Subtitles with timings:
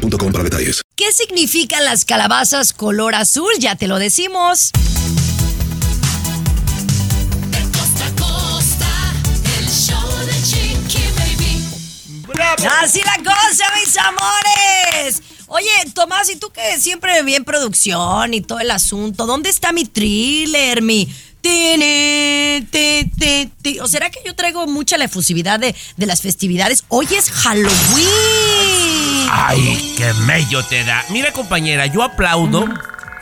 [0.00, 0.82] para detalles.
[0.96, 3.52] ¿Qué significan las calabazas color azul?
[3.58, 4.70] Ya te lo decimos.
[12.82, 15.22] Así la cosa, mis amores.
[15.46, 19.84] Oye, Tomás, y tú que siempre bien producción y todo el asunto, ¿dónde está mi
[19.84, 21.12] thriller, mi...
[23.82, 26.84] ¿O será que yo traigo mucha la efusividad de, de las festividades?
[26.88, 28.08] Hoy es Halloween.
[29.30, 31.04] Ay, qué mello te da.
[31.10, 32.66] Mira, compañera, yo aplaudo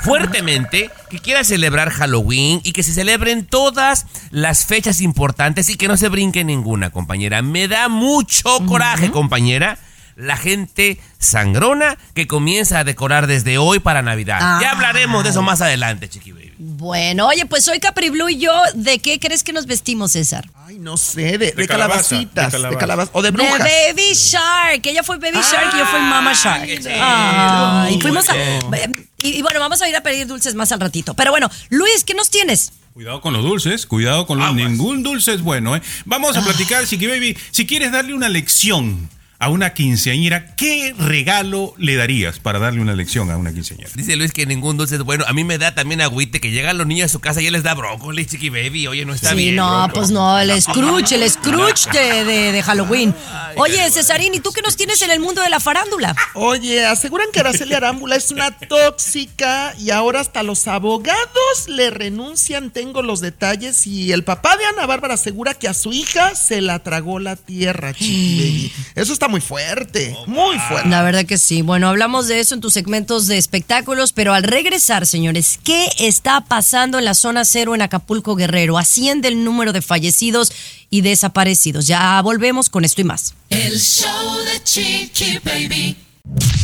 [0.00, 5.89] fuertemente que quiera celebrar Halloween y que se celebren todas las fechas importantes y que
[5.89, 7.42] no se brinque ninguna, compañera.
[7.42, 9.78] Me da mucho coraje, compañera.
[10.16, 14.61] La gente sangrona que comienza a decorar desde hoy para Navidad.
[14.61, 16.47] Ya hablaremos de eso más adelante, Chiqui Baby.
[16.61, 20.51] Bueno, oye, pues soy Capri Blue y yo, ¿de qué crees que nos vestimos, César?
[20.67, 23.11] Ay, no sé, de, de calabaza, calabacitas, de de calabaza.
[23.14, 23.59] o de De brujas.
[23.61, 24.84] Baby Shark.
[24.86, 26.69] Ella fue Baby Shark y yo fui Mama Shark.
[27.01, 28.33] Ay, Muy fuimos a.
[28.34, 29.09] bien.
[29.19, 31.14] Y, y bueno, vamos a ir a pedir dulces más al ratito.
[31.14, 32.73] Pero bueno, Luis, ¿qué nos tienes?
[32.92, 34.48] Cuidado con los dulces, cuidado con los...
[34.48, 34.61] Aguas.
[34.69, 35.83] Ningún dulce es bueno, ¿eh?
[36.05, 37.39] Vamos a platicar, Chiqui Baby.
[37.53, 39.09] Si quieres darle una lección
[39.41, 43.89] a una quinceañera, ¿qué regalo le darías para darle una lección a una quinceañera?
[43.95, 45.25] Dice Luis que ningún dulce es bueno.
[45.28, 47.50] A mí me da también agüite que llegan los niños a su casa y ya
[47.53, 48.89] les da brócoli, Chiqui Baby.
[48.89, 49.55] Oye, no está sí, bien.
[49.56, 49.92] no, brócoli.
[49.95, 53.14] pues no, el Scrooge, el Scrooge de, de- de Halloween.
[53.56, 56.17] Oye, Cesarín, ¿y tú qué nos tienes en el mundo de la farándula?
[56.34, 62.70] Oye, aseguran que Araceli Arámbula es una tóxica y ahora hasta los abogados le renuncian.
[62.70, 66.61] Tengo los detalles y el papá de Ana Bárbara asegura que a su hija se
[66.61, 68.73] la tragó la tierra, chiqui baby.
[68.96, 70.89] Eso está muy fuerte, muy fuerte.
[70.89, 71.62] La verdad que sí.
[71.62, 76.40] Bueno, hablamos de eso en tus segmentos de espectáculos, pero al regresar, señores, ¿qué está
[76.42, 78.78] pasando en la zona cero en Acapulco Guerrero?
[78.78, 80.52] Asciende el número de fallecidos
[80.90, 81.86] y desaparecidos.
[81.86, 83.34] Ya volvemos con esto y más.
[83.50, 85.96] El show de Chiqui Baby.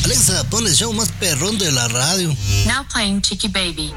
[0.04, 2.28] Alexa, pon el show más perrón de la radio.
[2.66, 3.92] Now playing Chiqui Baby.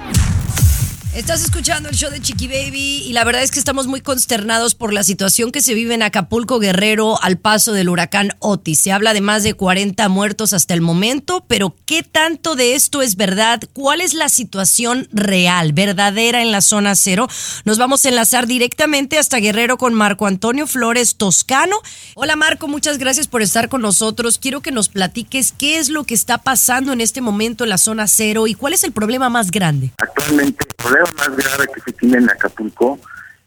[1.16, 4.75] Estás escuchando el show de Chiqui Baby y la verdad es que estamos muy consternados
[4.75, 8.81] por la situación que se vive en Acapulco Guerrero al paso del huracán Otis.
[8.81, 13.01] Se habla de más de 40 muertos hasta el momento, pero ¿qué tanto de esto
[13.01, 13.62] es verdad?
[13.73, 17.28] ¿Cuál es la situación real, verdadera en la zona cero?
[17.66, 21.78] Nos vamos a enlazar directamente hasta Guerrero con Marco Antonio Flores Toscano.
[22.13, 24.38] Hola Marco, muchas gracias por estar con nosotros.
[24.38, 27.79] Quiero que nos platiques qué es lo que está pasando en este momento en la
[27.79, 29.94] zona cero y cuál es el problema más grande.
[29.97, 33.00] Actualmente el problema más grave que se tiene en Acapulco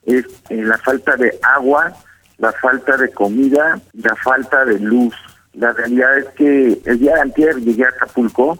[0.04, 1.92] es eh, la falta de agua,
[2.38, 5.14] la falta de comida, la falta de luz.
[5.54, 8.58] La realidad es que el día de llegué a Acapulco,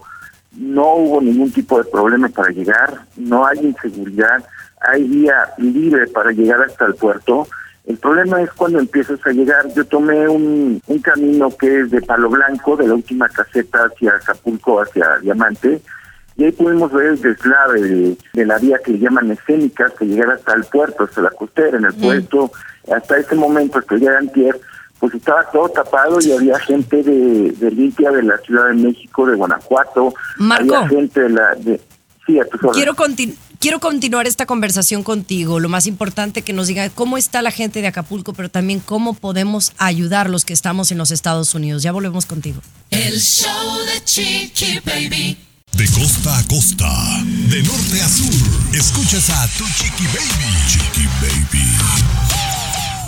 [0.51, 4.43] no hubo ningún tipo de problema para llegar, no hay inseguridad,
[4.81, 7.47] hay vía libre para llegar hasta el puerto.
[7.85, 9.67] El problema es cuando empiezas a llegar.
[9.73, 14.15] Yo tomé un, un camino que es de Palo Blanco, de la última caseta hacia
[14.15, 15.81] Acapulco, hacia Diamante,
[16.41, 20.31] y ahí pudimos ver el deslave de, de la vía que llaman escénica, que llegar
[20.31, 22.51] hasta el puerto, hasta la costera, en el puerto,
[22.91, 24.59] hasta ese momento, hasta el día de antier,
[24.99, 29.27] pues estaba todo tapado y había gente de, de limpia de la Ciudad de México,
[29.27, 30.75] de Guanajuato, Marco.
[30.75, 31.53] había gente de la...
[31.53, 31.79] De,
[32.25, 32.59] sí, a tus.
[32.71, 32.95] Quiero,
[33.59, 35.59] quiero continuar esta conversación contigo.
[35.59, 39.13] Lo más importante que nos diga cómo está la gente de Acapulco, pero también cómo
[39.13, 41.83] podemos ayudar los que estamos en los Estados Unidos.
[41.83, 42.61] Ya volvemos contigo.
[42.89, 45.50] El show de Chiqui Baby.
[45.73, 50.53] De costa a costa, de norte a sur, escuchas a tu chiqui baby.
[50.67, 52.30] Chiqui baby.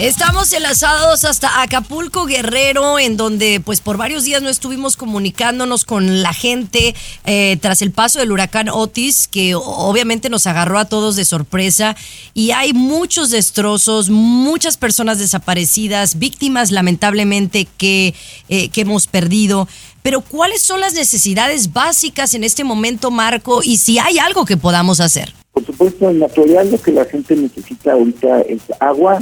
[0.04, 6.22] Estamos enlazados hasta Acapulco Guerrero, en donde pues por varios días no estuvimos comunicándonos con
[6.22, 6.94] la gente
[7.24, 11.96] eh, tras el paso del huracán Otis, que obviamente nos agarró a todos de sorpresa.
[12.34, 18.14] Y hay muchos destrozos, muchas personas desaparecidas, víctimas lamentablemente que,
[18.50, 19.70] eh, hemos perdido.
[20.02, 23.62] Pero ¿cuáles son las necesidades básicas en este momento, Marco?
[23.64, 25.34] Y si hay algo que podamos hacer.
[25.54, 29.20] Por supuesto, en natural lo que la gente necesita ahorita es agua,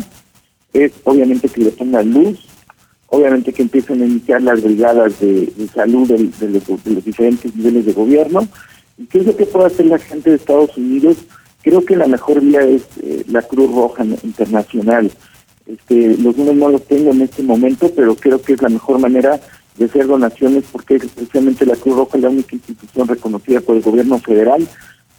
[0.73, 2.39] es obviamente que le pongan luz,
[3.07, 7.05] obviamente que empiecen a iniciar las brigadas de, de salud del- de, los, de los
[7.05, 8.47] diferentes niveles de gobierno.
[8.97, 11.17] ¿Y qué es lo que puede hacer la gente de Estados Unidos?
[11.63, 15.11] Creo que la mejor vía es eh, la Cruz Roja Internacional.
[15.67, 18.99] Este, los números no los tengo en este momento, pero creo que es la mejor
[18.99, 19.39] manera
[19.77, 23.81] de hacer donaciones porque es precisamente la Cruz Roja la única institución reconocida por el
[23.81, 24.67] gobierno federal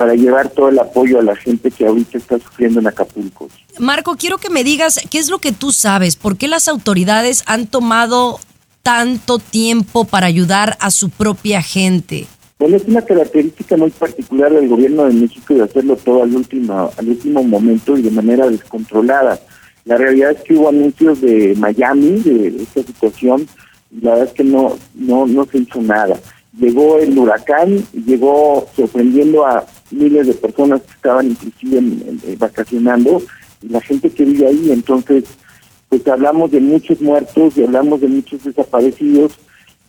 [0.03, 3.49] para llevar todo el apoyo a la gente que ahorita está sufriendo en Acapulco.
[3.79, 7.45] Marco, quiero que me digas qué es lo que tú sabes, por qué las autoridades
[7.47, 8.41] han tomado
[8.83, 12.27] tanto tiempo para ayudar a su propia gente.
[12.59, 16.91] Bueno, es una característica muy particular del gobierno de México de hacerlo todo al último,
[16.99, 19.39] al último momento y de manera descontrolada.
[19.85, 23.47] La realidad es que hubo anuncios de Miami de esta situación
[23.93, 26.19] y la verdad es que no, no, no se hizo nada.
[26.59, 33.23] Llegó el huracán, llegó sorprendiendo a miles de personas que estaban inclusive en- en- vacacionando
[33.63, 35.25] y la gente que vive ahí, entonces
[35.89, 39.33] pues hablamos de muchos muertos y hablamos de muchos desaparecidos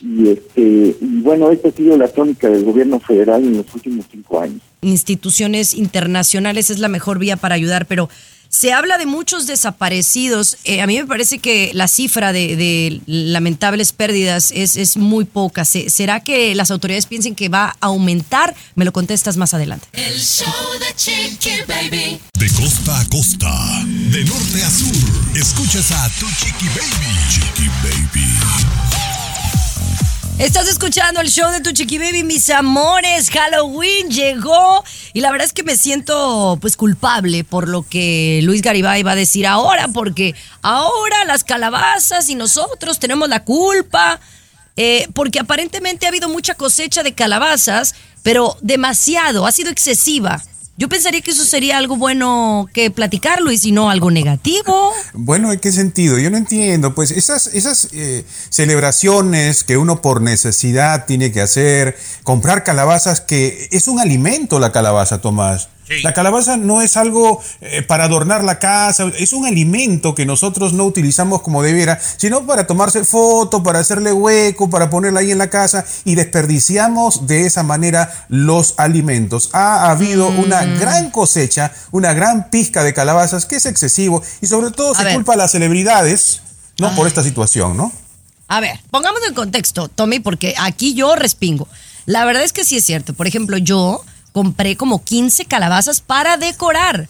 [0.01, 0.61] y este
[0.99, 4.61] y bueno esta ha sido la tónica del gobierno federal en los últimos cinco años.
[4.81, 8.09] Instituciones internacionales es la mejor vía para ayudar, pero
[8.53, 10.57] se habla de muchos desaparecidos.
[10.63, 15.25] Eh, a mí me parece que la cifra de, de lamentables pérdidas es, es muy
[15.25, 15.65] poca.
[15.65, 18.55] Se- ¿Será que las autoridades piensen que va a aumentar?
[18.75, 19.87] Me lo contestas más adelante.
[19.93, 22.19] El show de Chiqui Baby.
[22.37, 27.17] De costa a costa, de norte a sur, escuchas a tu Chiqui Baby.
[27.29, 27.42] Chiqui Baby.
[30.43, 33.29] Estás escuchando el show de tu chiqui baby, mis amores.
[33.29, 38.61] Halloween llegó y la verdad es que me siento pues culpable por lo que Luis
[38.61, 44.19] Garibay va a decir ahora, porque ahora las calabazas y nosotros tenemos la culpa,
[44.75, 50.43] eh, porque aparentemente ha habido mucha cosecha de calabazas, pero demasiado, ha sido excesiva.
[50.75, 54.91] Yo pensaría que eso sería algo bueno que platicar, Luis, y no algo negativo.
[55.13, 56.17] Bueno, ¿en qué sentido?
[56.17, 56.95] Yo no entiendo.
[56.95, 63.67] Pues esas, esas eh, celebraciones que uno por necesidad tiene que hacer, comprar calabazas, que
[63.71, 65.69] es un alimento la calabaza, Tomás.
[66.01, 70.73] La calabaza no es algo eh, para adornar la casa, es un alimento que nosotros
[70.73, 75.37] no utilizamos como debiera, sino para tomarse foto, para hacerle hueco, para ponerla ahí en
[75.37, 79.49] la casa y desperdiciamos de esa manera los alimentos.
[79.53, 84.71] Ha habido una gran cosecha, una gran pizca de calabazas que es excesivo y sobre
[84.71, 85.15] todo A se ver.
[85.15, 86.41] culpa a las celebridades,
[86.79, 86.95] ¿no?
[86.95, 87.91] Por esta situación, ¿no?
[88.47, 91.67] A ver, pongamos en contexto, Tommy, porque aquí yo respingo.
[92.05, 93.13] La verdad es que sí es cierto.
[93.13, 94.03] Por ejemplo, yo
[94.33, 97.07] compré como 15 calabazas para decorar.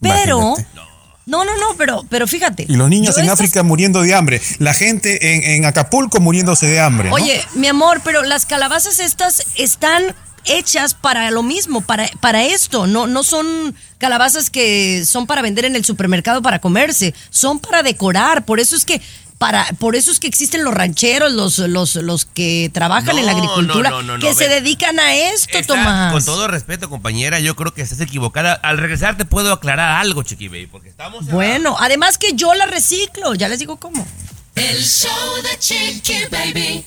[0.00, 0.38] Pero.
[0.56, 0.94] Imagínate.
[1.26, 2.66] No, no, no, pero, pero fíjate.
[2.68, 6.66] Y los niños en estas- África muriendo de hambre, la gente en, en Acapulco muriéndose
[6.66, 7.08] de hambre.
[7.08, 7.14] ¿no?
[7.14, 10.14] Oye, mi amor, pero las calabazas estas están
[10.44, 12.86] hechas para lo mismo, para, para esto.
[12.86, 17.82] No, no son calabazas que son para vender en el supermercado para comerse, son para
[17.82, 18.44] decorar.
[18.44, 19.00] Por eso es que.
[19.38, 23.32] Para, por eso es que existen los rancheros, los, los, los que trabajan en la
[23.32, 24.60] agricultura, no, no, no, que no, se ve.
[24.60, 26.12] dedican a esto, Está- Tomás.
[26.12, 28.54] Con todo respeto, compañera, yo creo que estás equivocada.
[28.54, 31.26] Al regresar te puedo aclarar algo, Chiqui Baby, porque estamos...
[31.26, 34.06] en- Bueno, además que yo la reciclo, ya les digo cómo.
[34.54, 35.10] El show
[35.42, 36.84] de Chiqui Baby.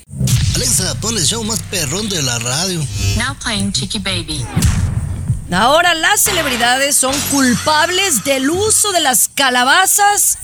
[0.56, 2.80] Alexa, pon el show más perrón de la radio.
[3.18, 4.44] Now playing Chiqui Baby.
[5.52, 10.38] Ahora las celebridades son culpables del uso de las calabazas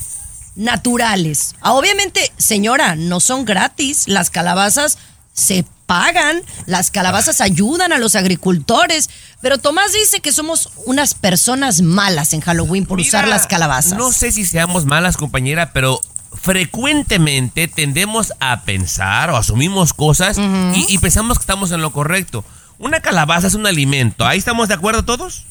[0.56, 1.54] naturales.
[1.60, 4.04] Ah, Obviamente, señora, no son gratis.
[4.06, 4.98] Las calabazas
[5.32, 9.10] se pagan, las calabazas ayudan a los agricultores.
[9.40, 13.98] Pero Tomás dice que somos unas personas malas en Halloween por usar las calabazas.
[13.98, 16.00] No sé si seamos malas, compañera, pero
[16.40, 22.44] frecuentemente tendemos a pensar o asumimos cosas y, y pensamos que estamos en lo correcto.
[22.78, 24.26] Una calabaza es un alimento.
[24.26, 25.46] ¿Ahí estamos de acuerdo todos?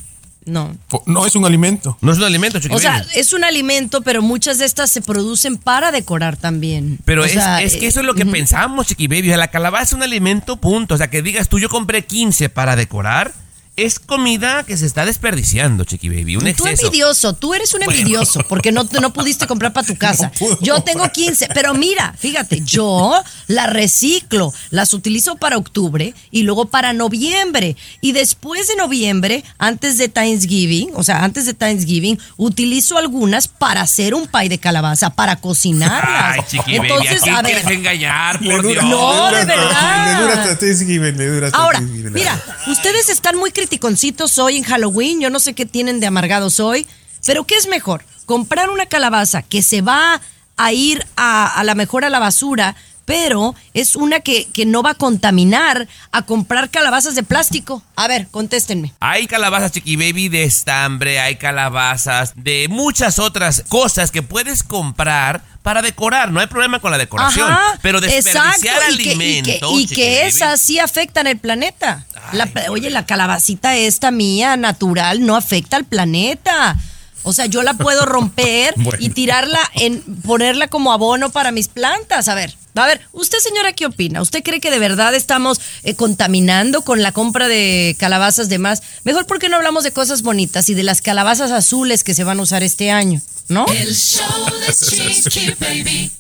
[0.46, 0.76] No.
[1.06, 1.98] No es un alimento.
[2.02, 5.58] No es un alimento, O sea, es un alimento, pero muchas de estas se producen
[5.58, 7.00] para decorar también.
[7.06, 9.30] Pero O es, sea, es que eso es lo que pensamos, Chiqui Baby.
[9.30, 10.96] O sea, la calabaza es un alimento, punto.
[10.96, 13.34] O sea, que digas tú, yo compré 15 para decorar.
[13.76, 16.36] Es comida que se está desperdiciando, Chiqui Baby.
[16.36, 16.86] Un Tú exceso.
[16.86, 20.32] envidioso, tú eres un envidioso porque no, no pudiste comprar para tu casa.
[20.62, 26.66] yo tengo 15, pero mira, fíjate, yo las reciclo, las utilizo para octubre y luego
[26.66, 27.76] para noviembre.
[28.00, 33.82] Y después de noviembre, antes de Thanksgiving, o sea, antes de Thanksgiving, utilizo algunas para
[33.82, 36.36] hacer un pay de calabaza, para cocinarlas.
[36.38, 38.86] Ay, Chiqui Entonces, Baby, ¿a a ver, quieres engañar, por dura- Dios?
[38.86, 40.14] No, de verdad.
[40.16, 42.14] Le dura hasta Thanksgiving, le dura hasta Ahora, Thanksgiving.
[42.14, 45.22] mira, ustedes están muy criticoncitos hoy en Halloween.
[45.22, 46.86] Yo no sé qué tienen de amargados hoy.
[47.26, 48.04] Pero ¿qué es mejor?
[48.26, 50.20] Comprar una calabaza que se va
[50.58, 54.82] a ir a, a la mejor a la basura, pero es una que, que no
[54.84, 57.82] va a contaminar a comprar calabazas de plástico.
[57.96, 58.94] A ver, contéstenme.
[59.00, 65.42] Hay calabazas Chiqui Baby de estambre, hay calabazas de muchas otras cosas que puedes comprar
[65.64, 66.32] para decorar.
[66.32, 67.50] No hay problema con la decoración.
[67.52, 69.72] Ajá, pero desperdiciar exacto, y que- y que- alimentos.
[69.82, 72.06] Y que, esas sí afectan el planeta.
[72.34, 76.78] La- oye, la calabacita esta mía, natural, no afecta al planeta.
[77.24, 79.00] O sea, yo la puedo romper Bueno.
[79.02, 82.28] y tirarla en, ponerla como abono para mis plantas.
[82.28, 84.22] A ver, A ver, usted señora, ¿qué opina?
[84.22, 88.82] ¿Usted cree que de verdad estamos eh, contaminando con la compra de calabazas de más?
[89.04, 92.40] Mejor porque no hablamos de cosas bonitas y de las calabazas azules que se van
[92.40, 93.66] a usar este año, ¿no?
[93.68, 94.26] El show
[94.68, 96.12] de Chiqui Baby.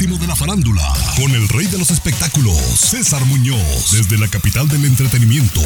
[0.00, 0.82] De la farándula,
[1.14, 5.60] con el rey de los espectáculos, César Muñoz, desde la capital del entretenimiento,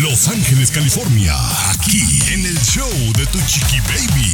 [0.00, 1.34] Los Ángeles, California,
[1.68, 2.00] aquí
[2.32, 4.32] en el show de Tu Chiqui Baby.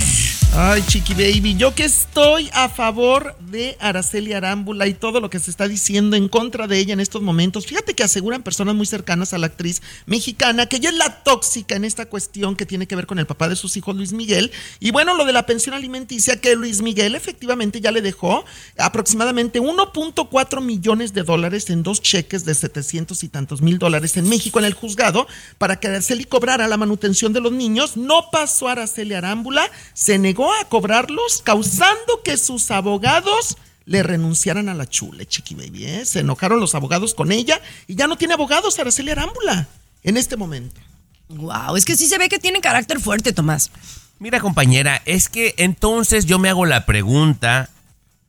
[0.54, 5.38] Ay, Chiqui Baby, yo que estoy a favor de Araceli Arámbula y todo lo que
[5.38, 7.66] se está diciendo en contra de ella en estos momentos.
[7.66, 11.74] Fíjate que aseguran personas muy cercanas a la actriz mexicana que ella es la tóxica
[11.74, 14.52] en esta cuestión que tiene que ver con el papá de sus hijos, Luis Miguel.
[14.78, 18.44] Y bueno, lo de la pensión alimenticia que Luis Miguel efectivamente ya le dejó
[18.76, 24.28] aproximadamente 1.4 millones de dólares en dos cheques de 700 y tantos mil dólares en
[24.28, 25.26] México en el juzgado
[25.58, 27.96] para que Araceli cobrara la manutención de los niños.
[27.96, 34.68] No pasó a Araceli Arámbula, se negó a cobrarlos, causando que sus abogados le renunciaran
[34.68, 35.86] a la chule, Chiqui Baby.
[35.86, 36.04] ¿eh?
[36.04, 39.68] Se enojaron los abogados con ella y ya no tiene abogados Araceli Arámbula
[40.02, 40.80] en este momento.
[41.28, 43.70] Wow, es que sí se ve que tiene carácter fuerte, Tomás.
[44.18, 47.70] Mira, compañera, es que entonces yo me hago la pregunta,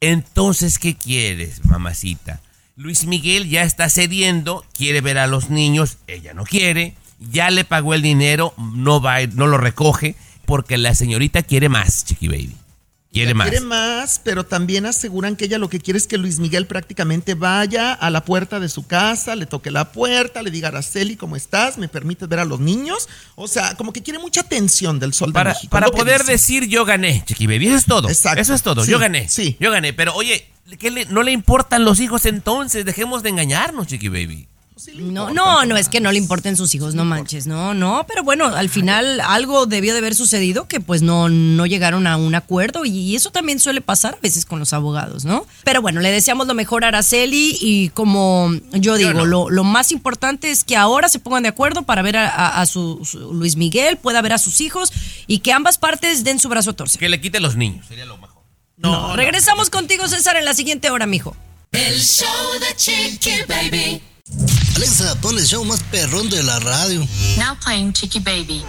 [0.10, 2.42] entonces, ¿qué quieres, mamacita?
[2.76, 7.64] Luis Miguel ya está cediendo, quiere ver a los niños, ella no quiere, ya le
[7.64, 12.56] pagó el dinero, no va, no lo recoge, porque la señorita quiere más, Chiqui Baby.
[13.14, 13.48] Quiere más.
[13.50, 17.36] Quiere más, pero también aseguran que ella lo que quiere es que Luis Miguel prácticamente
[17.36, 21.36] vaya a la puerta de su casa, le toque la puerta, le diga Araceli, ¿cómo
[21.36, 21.78] estás?
[21.78, 23.08] ¿Me permites ver a los niños?
[23.36, 25.70] O sea, como que quiere mucha atención del sol de Para, México.
[25.70, 28.10] para poder decir yo gané, Chiqui Baby, eso es todo.
[28.10, 28.42] Exacto.
[28.42, 29.30] Eso es todo, Sí, yo gané.
[29.30, 29.58] sí.
[29.60, 30.48] Yo gané, pero oye,
[30.80, 32.84] ¿qué le- no le importan los hijos entonces?
[32.84, 34.48] Dejemos de engañarnos, Chiqui Baby.
[34.98, 38.24] No, no, no es que no le importen sus hijos, no manches, no, no, pero
[38.24, 42.34] bueno, al final algo debió de haber sucedido que pues no, no llegaron a un
[42.36, 45.46] acuerdo y eso también suele pasar a veces con los abogados, ¿no?
[45.64, 49.26] Pero bueno, le deseamos lo mejor a Araceli y como yo digo, no.
[49.26, 52.62] lo, lo más importante es que ahora se pongan de acuerdo para ver a, a-
[52.62, 54.92] a su, su Luis Miguel, pueda ver a sus hijos
[55.28, 57.00] y que ambas partes den su brazo a torcer.
[57.00, 58.44] Que le quite los niños, sería lo mejor.
[58.78, 61.36] No, regresamos contigo, César, en la siguiente hora, mijo.
[61.72, 62.28] El show
[62.60, 64.02] de Chiqui Baby.
[64.76, 67.06] Alexa, pon el show más perrón de la radio.
[67.38, 68.64] Now playing Chiqui Baby.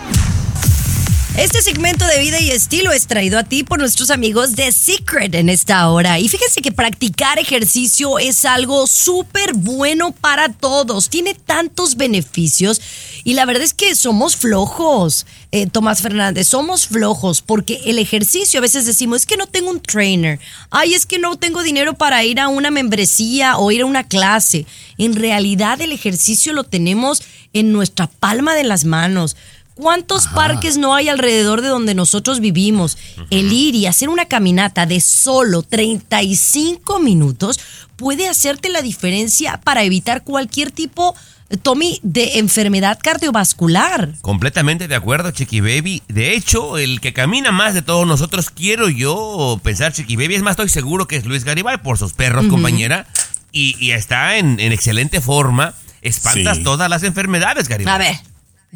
[1.36, 5.34] Este segmento de vida y estilo es traído a ti por nuestros amigos de Secret
[5.34, 6.20] en esta hora.
[6.20, 11.08] Y fíjense que practicar ejercicio es algo súper bueno para todos.
[11.08, 12.80] Tiene tantos beneficios.
[13.24, 18.58] Y la verdad es que somos flojos, eh, Tomás Fernández, somos flojos porque el ejercicio
[18.58, 20.38] a veces decimos, es que no tengo un trainer.
[20.70, 24.04] Ay, es que no tengo dinero para ir a una membresía o ir a una
[24.04, 24.66] clase.
[24.98, 29.36] En realidad el ejercicio lo tenemos en nuestra palma de las manos.
[29.74, 32.96] ¿Cuántos parques no hay alrededor de donde nosotros vivimos?
[33.30, 37.58] El ir y hacer una caminata de solo 35 minutos
[37.96, 41.16] puede hacerte la diferencia para evitar cualquier tipo,
[41.50, 44.14] eh, Tommy, de enfermedad cardiovascular.
[44.20, 46.02] Completamente de acuerdo, Chiqui Baby.
[46.08, 50.36] De hecho, el que camina más de todos nosotros, quiero yo pensar, Chiqui Baby.
[50.36, 53.06] Es más, estoy seguro que es Luis Garibay por sus perros, compañera.
[53.50, 55.74] Y, y está en, en excelente forma.
[56.02, 56.62] Espantas Sí.
[56.64, 57.94] todas las enfermedades, Garibay.
[57.94, 58.16] A ver,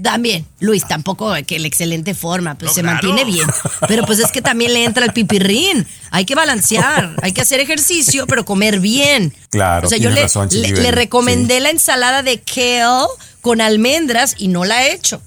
[0.02, 3.02] también, Luis, tampoco que el excelente forma, pues No, se claro.
[3.08, 3.48] mantiene bien.
[3.88, 5.86] Pero pues es que también le entra el pipirrín.
[6.10, 9.34] Hay que balancear, hay que hacer ejercicio, pero comer bien.
[9.50, 13.06] Claro, O sea, yo le, razón, le- le recomendé la ensalada de kale
[13.40, 15.22] con almendras y no la he hecho.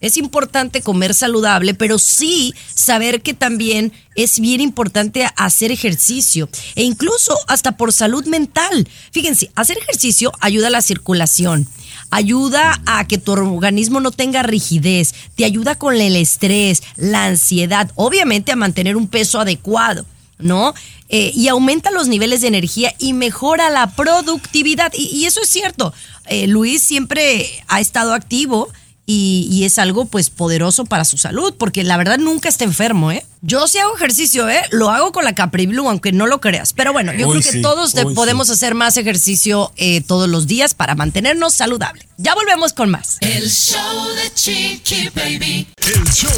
[0.00, 6.82] Es importante comer saludable, pero sí saber que también es bien importante hacer ejercicio e
[6.82, 8.88] incluso hasta por salud mental.
[9.12, 11.68] Fíjense, hacer ejercicio ayuda a la circulación,
[12.12, 17.90] ayuda a que tu organismo no tenga rigidez, te ayuda con el estrés, la ansiedad,
[17.96, 20.06] obviamente a mantener un peso adecuado.
[20.38, 20.74] ¿no?
[21.08, 24.92] Eh, y aumenta los niveles de energía y mejora la productividad.
[24.92, 25.94] Y, eso es cierto.
[26.26, 28.68] Eh, Luis siempre ha estado activo
[29.06, 33.12] y, y es algo pues poderoso para su salud, porque la verdad nunca está enfermo,
[33.12, 33.24] ¿eh?
[33.44, 34.62] Yo sí hago ejercicio, ¿eh?
[34.70, 36.72] Lo hago con la Capri Blue, aunque no lo creas.
[36.72, 38.52] Pero bueno, yo creo que sí, todos podemos sí.
[38.52, 42.06] hacer más ejercicio eh, todos los días para mantenernos saludables.
[42.18, 43.16] Ya volvemos con más.
[43.20, 45.66] El show de Chiqui Baby.
[45.76, 46.30] El show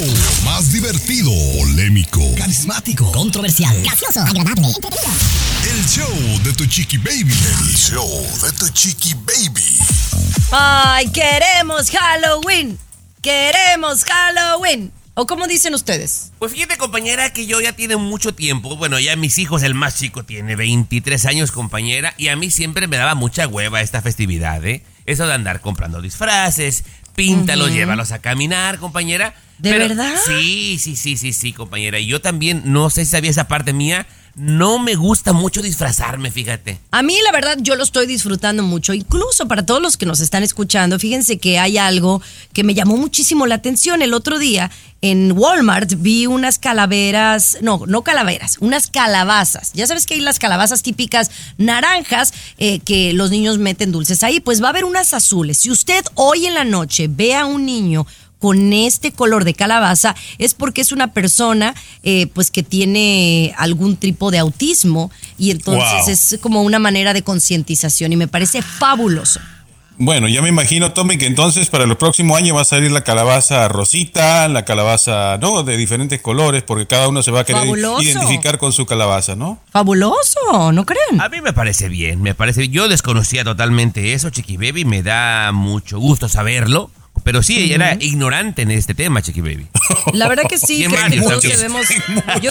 [0.46, 4.68] más divertido, polémico, Carismático, controversial, gracioso, agradable,
[5.70, 7.34] el show de tu chiqui baby.
[7.61, 8.08] El show
[8.42, 9.78] de tu chiqui baby.
[10.52, 12.78] Ay, queremos Halloween.
[13.20, 14.90] Queremos Halloween.
[15.16, 16.33] ¿O cómo dicen ustedes?
[16.40, 18.76] Pues fíjate, compañera, que yo ya tiene mucho tiempo.
[18.76, 22.88] Bueno, ya mis hijos, el más chico tiene 23 años, compañera, y a mí siempre
[22.88, 24.83] me daba mucha hueva esta festividad, ¿eh?
[25.06, 26.83] Eso de andar comprando disfraces,
[27.14, 29.37] píntalos, llévalos a caminar, compañera.
[29.59, 30.16] ¿De verdad?
[30.26, 32.00] Sí, sí, sí, sí, sí, compañera.
[32.00, 36.30] Y yo también, no sé si sabía esa parte mía, no me gusta mucho disfrazarme,
[36.30, 36.78] fíjate.
[36.90, 38.92] A mí, la verdad, yo lo estoy disfrutando mucho.
[38.92, 42.20] Incluso para todos los que nos están escuchando, fíjense que hay algo
[42.52, 44.02] que me llamó muchísimo la atención.
[44.02, 44.70] El otro día
[45.02, 49.72] en Walmart vi unas calaveras, no, no calaveras, unas calabazas.
[49.74, 54.40] Ya sabes que hay las calabazas típicas naranjas eh, que los niños meten dulces ahí.
[54.40, 55.58] Pues va a haber unas azules.
[55.58, 58.06] Si usted hoy en la noche ve a un niño
[58.44, 63.96] con este color de calabaza es porque es una persona eh, pues que tiene algún
[63.96, 66.10] tipo de autismo y entonces Wow.
[66.10, 69.40] es como una manera de concientización y me parece fabuloso.
[69.96, 73.02] Bueno, ya me imagino, Tommy, que entonces para el próximo año va a salir la
[73.02, 75.62] calabaza rosita, la calabaza, ¿no?
[75.62, 78.02] De diferentes colores, porque cada uno se va a querer Fabuloso.
[78.02, 79.58] identificar con su calabaza, ¿no?
[79.70, 81.18] Fabuloso, ¿no creen?
[81.18, 82.68] A mí me parece bien, me parece.
[82.68, 86.90] Yo desconocía totalmente eso, Chiqui Baby, me da mucho gusto saberlo.
[87.24, 89.66] Pero sí, era ignorante en este tema, Chiqui Baby.
[90.12, 91.86] La verdad que sí, creo que todos debemos.
[92.42, 92.50] yo-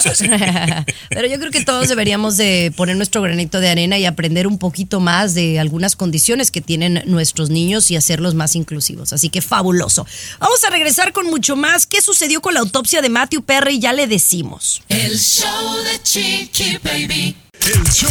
[1.08, 4.58] pero yo creo que todos deberíamos de poner nuestro granito de arena y aprender un
[4.58, 9.12] poquito más de algunas condiciones que tienen nuestros niños y hacerlos más inclusivos.
[9.12, 10.06] Así que fabuloso.
[10.40, 11.86] Vamos a regresar con mucho más.
[11.86, 13.78] ¿Qué sucedió con la autopsia de Matthew Perry?
[13.78, 14.82] Ya le decimos.
[14.88, 17.36] El show de Chiqui Baby.
[17.60, 18.10] El show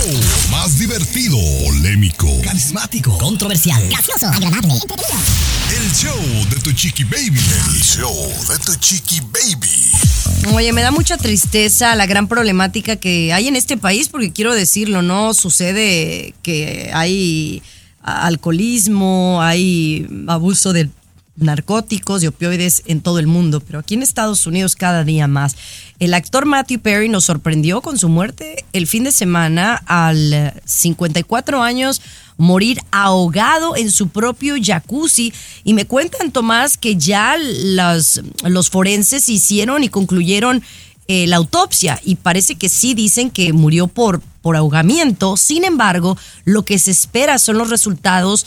[0.49, 3.17] más divertido, polémico, Carismático.
[3.19, 3.87] Controversial.
[3.89, 4.27] Gracioso.
[4.27, 4.73] Agradable.
[4.73, 6.19] el show
[6.49, 7.39] de tu chiqui baby.
[7.67, 8.15] El show
[8.49, 10.55] de tu chiqui baby.
[10.55, 14.55] Oye, me da mucha tristeza la gran problemática que hay en este país, porque quiero
[14.55, 15.35] decirlo, ¿no?
[15.35, 17.61] Sucede que hay
[18.01, 20.89] alcoholismo, hay abuso de
[21.35, 25.55] narcóticos y opioides en todo el mundo, pero aquí en Estados Unidos cada día más.
[25.99, 30.53] El actor Matthew Perry nos sorprendió con su muerte el fin de semana al eh,
[30.65, 32.01] 54 años
[32.37, 35.33] morir ahogado en su propio jacuzzi.
[35.63, 40.63] Y me cuentan, Tomás, que ya los, los forenses hicieron y concluyeron
[41.07, 45.35] eh, la autopsia y parece que sí dicen que murió por, por ahogamiento.
[45.35, 48.45] Sin embargo, lo que se espera son los resultados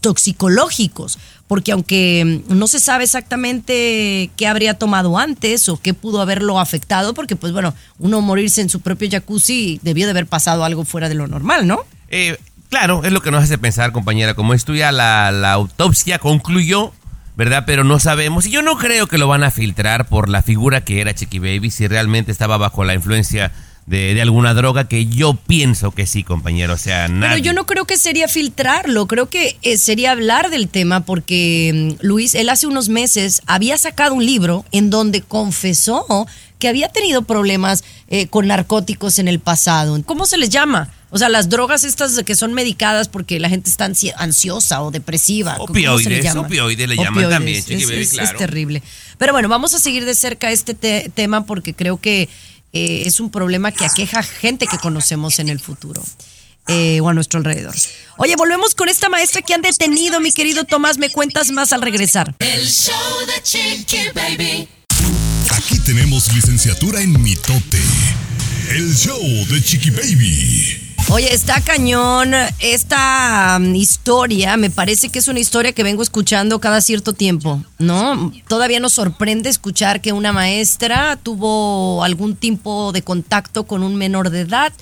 [0.00, 6.20] toxicológicos, porque aunque mm, no se sabe exactamente qué habría tomado antes o qué pudo
[6.20, 10.64] haberlo afectado, porque pues bueno, uno morirse en su propio jacuzzi debió de haber pasado
[10.64, 11.84] algo fuera de lo normal, ¿no?
[12.08, 12.36] Eh,
[12.68, 14.34] claro, es lo que nos hace pensar, compañera.
[14.34, 16.92] Como esto ya la, la autopsia concluyó,
[17.36, 17.64] ¿verdad?
[17.66, 18.46] Pero no sabemos.
[18.46, 21.38] Y yo no creo que lo van a filtrar por la figura que era Chiqui
[21.38, 23.52] Baby, si realmente estaba bajo la influencia
[23.86, 26.74] de, de alguna droga, que yo pienso que sí, compañero.
[26.74, 27.42] O sea, Pero nadie.
[27.42, 32.04] yo no creo que sería filtrarlo, creo que eh, sería hablar del tema porque mm,
[32.04, 36.26] Luis, él hace unos meses había sacado un libro en donde confesó
[36.58, 40.00] que había tenido problemas eh, con narcóticos en el pasado.
[40.04, 40.90] ¿Cómo se les llama?
[41.10, 44.90] O sea, las drogas estas que son medicadas porque la gente está ansi- ansiosa o
[44.90, 45.56] depresiva.
[45.56, 48.82] ¿cómo se le Opioides, opioides le llaman también, es, Baby, es- es terrible.
[49.18, 52.28] Pero bueno, vamos a seguir de cerca este te- tema porque creo que
[52.72, 56.02] eh, es un problema que aqueja gente que conocemos en el futuro
[56.68, 57.74] eh, o a nuestro alrededor.
[58.18, 60.98] Oye, volvemos con esta maestra que han detenido, mi querido Tomás.
[60.98, 62.34] Me cuentas más al regresar.
[62.40, 62.92] El show
[63.26, 64.68] de Chiqui Baby.
[65.50, 67.80] Aquí tenemos licenciatura en mitote.
[68.70, 70.94] El show de chiqui baby.
[71.08, 74.56] Oye, está cañón esta um, historia.
[74.56, 78.32] Me parece que es una historia que vengo escuchando cada cierto tiempo, ¿no?
[78.48, 84.30] Todavía nos sorprende escuchar que una maestra tuvo algún tipo de contacto con un menor
[84.30, 84.72] de edad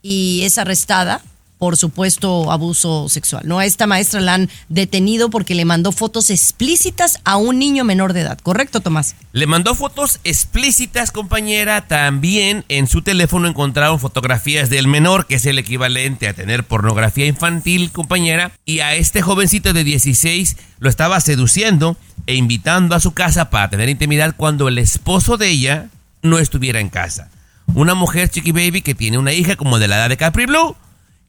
[0.00, 1.22] y es arrestada
[1.58, 3.58] por supuesto abuso sexual, ¿no?
[3.58, 8.12] A esta maestra la han detenido porque le mandó fotos explícitas a un niño menor
[8.12, 9.14] de edad, ¿correcto, Tomás?
[9.32, 11.86] Le mandó fotos explícitas, compañera.
[11.86, 17.26] También en su teléfono encontraron fotografías del menor, que es el equivalente a tener pornografía
[17.26, 18.52] infantil, compañera.
[18.64, 23.70] Y a este jovencito de 16 lo estaba seduciendo e invitando a su casa para
[23.70, 25.88] tener intimidad cuando el esposo de ella
[26.22, 27.30] no estuviera en casa.
[27.74, 30.76] Una mujer chiqui baby que tiene una hija como de la edad de Capri Blue,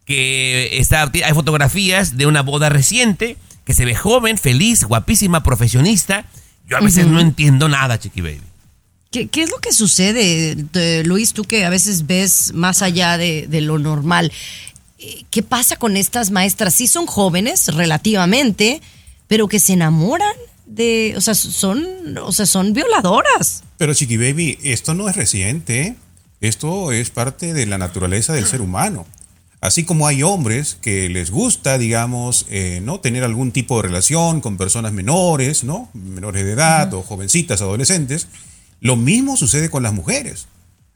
[0.08, 6.26] que está, hay fotografías de una boda reciente, que se ve joven, feliz, guapísima, profesionista.
[6.68, 8.42] Yo a veces no entiendo nada, chiqui baby.
[9.12, 13.18] ¿Qué, qué es lo que sucede, de- Luis, tú que a veces ves más allá
[13.18, 14.32] de, de lo normal?
[15.00, 16.74] Eh, ¿Qué pasa con estas maestras?
[16.74, 18.82] Sí son jóvenes relativamente,
[19.28, 20.34] pero que se enamoran
[20.66, 21.86] de, o sea, son,
[22.22, 23.64] o sea, son violadoras.
[23.78, 25.82] Pero Chiqui Baby, esto no es reciente.
[25.82, 25.96] ¿eh?
[26.42, 29.06] Esto es parte de la naturaleza del ser humano.
[29.60, 34.40] Así como hay hombres que les gusta, digamos, eh, no tener algún tipo de relación
[34.40, 35.90] con personas menores, ¿no?
[35.94, 38.28] Menores de edad o jovencitas, adolescentes,
[38.82, 40.48] lo mismo sucede con las mujeres.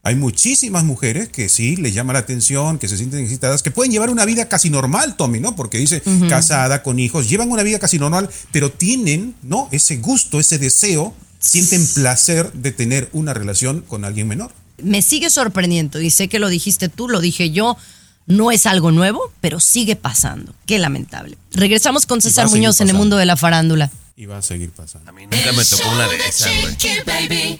[0.04, 3.92] Hay muchísimas mujeres que sí les llama la atención, que se sienten excitadas, que pueden
[3.92, 5.56] llevar una vida casi normal, Tommy, ¿no?
[5.56, 9.70] Porque dice casada, con hijos, llevan una vida casi normal, pero tienen, ¿no?
[9.72, 14.52] Ese gusto, ese deseo, sienten placer de tener una relación con alguien menor.
[14.82, 17.78] me sigue sorprendiendo y sé que lo dijiste tú, lo dije yo.
[18.28, 20.54] No es algo nuevo, pero sigue pasando.
[20.66, 21.38] Qué lamentable.
[21.52, 23.92] Regresamos con César Muñoz en el mundo de la farándula.
[24.16, 25.10] Y va a seguir pasando.
[25.10, 26.78] A mí nunca me tocó una de esas, güey.
[26.78, 27.60] Chiqui Baby.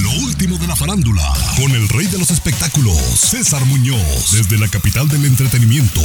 [0.00, 1.22] Lo último de la farándula,
[1.56, 6.00] con el rey de los espectáculos, César Muñoz, desde la capital del entretenimiento,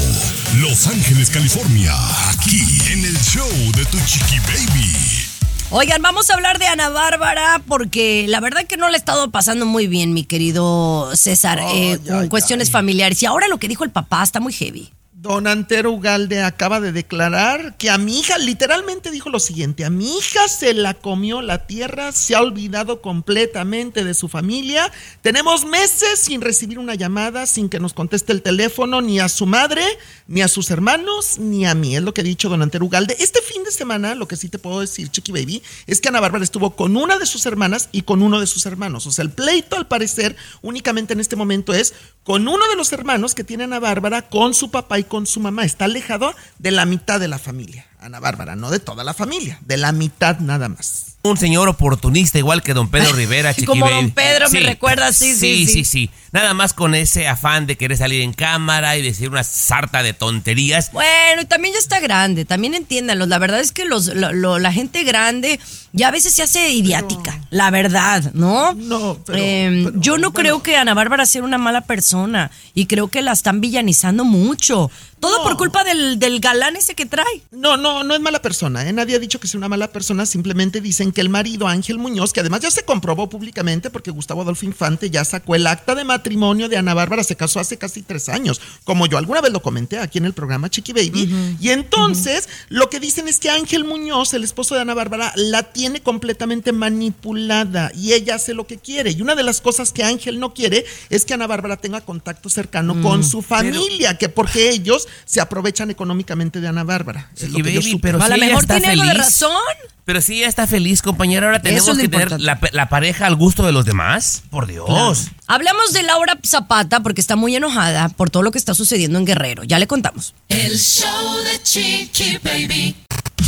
[0.59, 1.93] Los Ángeles, California,
[2.29, 5.26] aquí en el show de Tu Chiqui Baby.
[5.69, 9.31] Oigan, vamos a hablar de Ana Bárbara porque la verdad que no le ha estado
[9.31, 13.21] pasando muy bien, mi querido César, eh, ay, cuestiones familiares.
[13.21, 14.89] Y ahora lo que dijo el papá está muy heavy.
[15.19, 19.89] Don Antero Ugalde acaba de declarar que a mi hija, literalmente dijo lo siguiente, a
[19.89, 24.91] mi hija se la comió la tierra, se ha olvidado completamente de su familia.
[25.23, 29.47] Tenemos meses sin recibir una llamada, sin que nos conteste el teléfono, ni a su
[29.47, 29.81] madre,
[30.27, 31.95] ni a sus hermanos, ni a mí.
[31.95, 33.17] Es lo que ha dicho don Antero Ugalde.
[33.19, 36.19] Este fin de semana, lo que sí te puedo decir, Chiqui Baby, es que Ana
[36.19, 39.07] Bárbara estuvo con una de sus hermanas y con uno de sus hermanos.
[39.07, 42.91] O sea, el pleito, al parecer, únicamente en este momento es con uno de los
[42.93, 45.65] hermanos que tiene Ana Bárbara, con su papá y con su mamá.
[45.65, 47.85] Está alejado de la mitad de la familia.
[47.99, 51.17] Ana Bárbara, no de toda la familia, de la mitad nada más.
[51.23, 55.33] Un señor oportunista igual que don Pedro Rivera, Chiqui Como don Pedro, me recuerda, sí,
[55.33, 55.65] sí, sí.
[55.65, 55.73] sí.
[55.73, 59.43] Sí, sí, Nada más con ese afán de querer salir en cámara y decir una
[59.43, 60.91] sarta de tonterías.
[60.91, 63.25] Bueno, y también ya está grande, también entiéndanlo.
[63.25, 65.59] La verdad es que los, lo- lo- la gente grande
[65.97, 68.73] ya a veces se hace idiática, la verdad, ¿no?
[68.73, 72.85] No, pero- Eh, pero, yo no creo que Ana Bárbara sea una mala persona y
[72.85, 74.89] creo que la están villanizando mucho.
[75.19, 75.43] Todo No.
[75.45, 77.41] por culpa del, del galán ese que trae.
[77.49, 78.87] No, no, no es mala persona.
[78.87, 78.93] ¿eh?
[78.93, 80.27] Nadie ha dicho que sea una mala persona.
[80.27, 84.43] Simplemente dicen que el marido Ángel Muñoz, que además ya se comprobó públicamente porque Gustavo
[84.43, 88.03] Adolfo Infante ya sacó el acta de matrimonio de Ana Bárbara, se casó hace casi
[88.03, 91.57] tres años, como yo alguna vez lo comenté aquí en el programa Chiqui Baby.
[91.59, 95.63] Y entonces lo que dicen es que Ángel Muñoz, el esposo de Ana Bárbara, la
[95.63, 99.11] tiene completamente manipulada y ella hace lo que quiere.
[99.11, 102.49] Y una de las cosas que Ángel no quiere es que Ana Bárbara tenga contacto
[102.49, 107.29] cercano con su familia, que porque ellos se aprovechan económicamente de Ana Bárbara.
[107.35, 108.01] Es lo Chiqui que yo Baby, supe.
[108.01, 109.25] pero a si lo mejor está tiene algo de feliz.
[109.25, 109.61] razón.
[110.05, 113.65] Pero si ella está feliz, compañera, ahora tenemos es que tener la, pareja al gusto
[113.65, 114.43] de los demás.
[114.49, 115.27] Por Dios.
[115.47, 119.25] Hablamos de Laura Zapata porque está muy enojada por todo lo que está sucediendo en
[119.25, 119.63] Guerrero.
[119.65, 120.33] Ya le contamos.
[120.47, 122.95] El show de Chiqui Baby.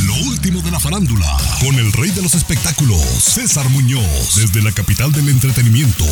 [0.10, 4.72] Lo último de la farándula, con el rey de los espectáculos, César Muñoz, desde la
[4.72, 6.04] capital del entretenimiento,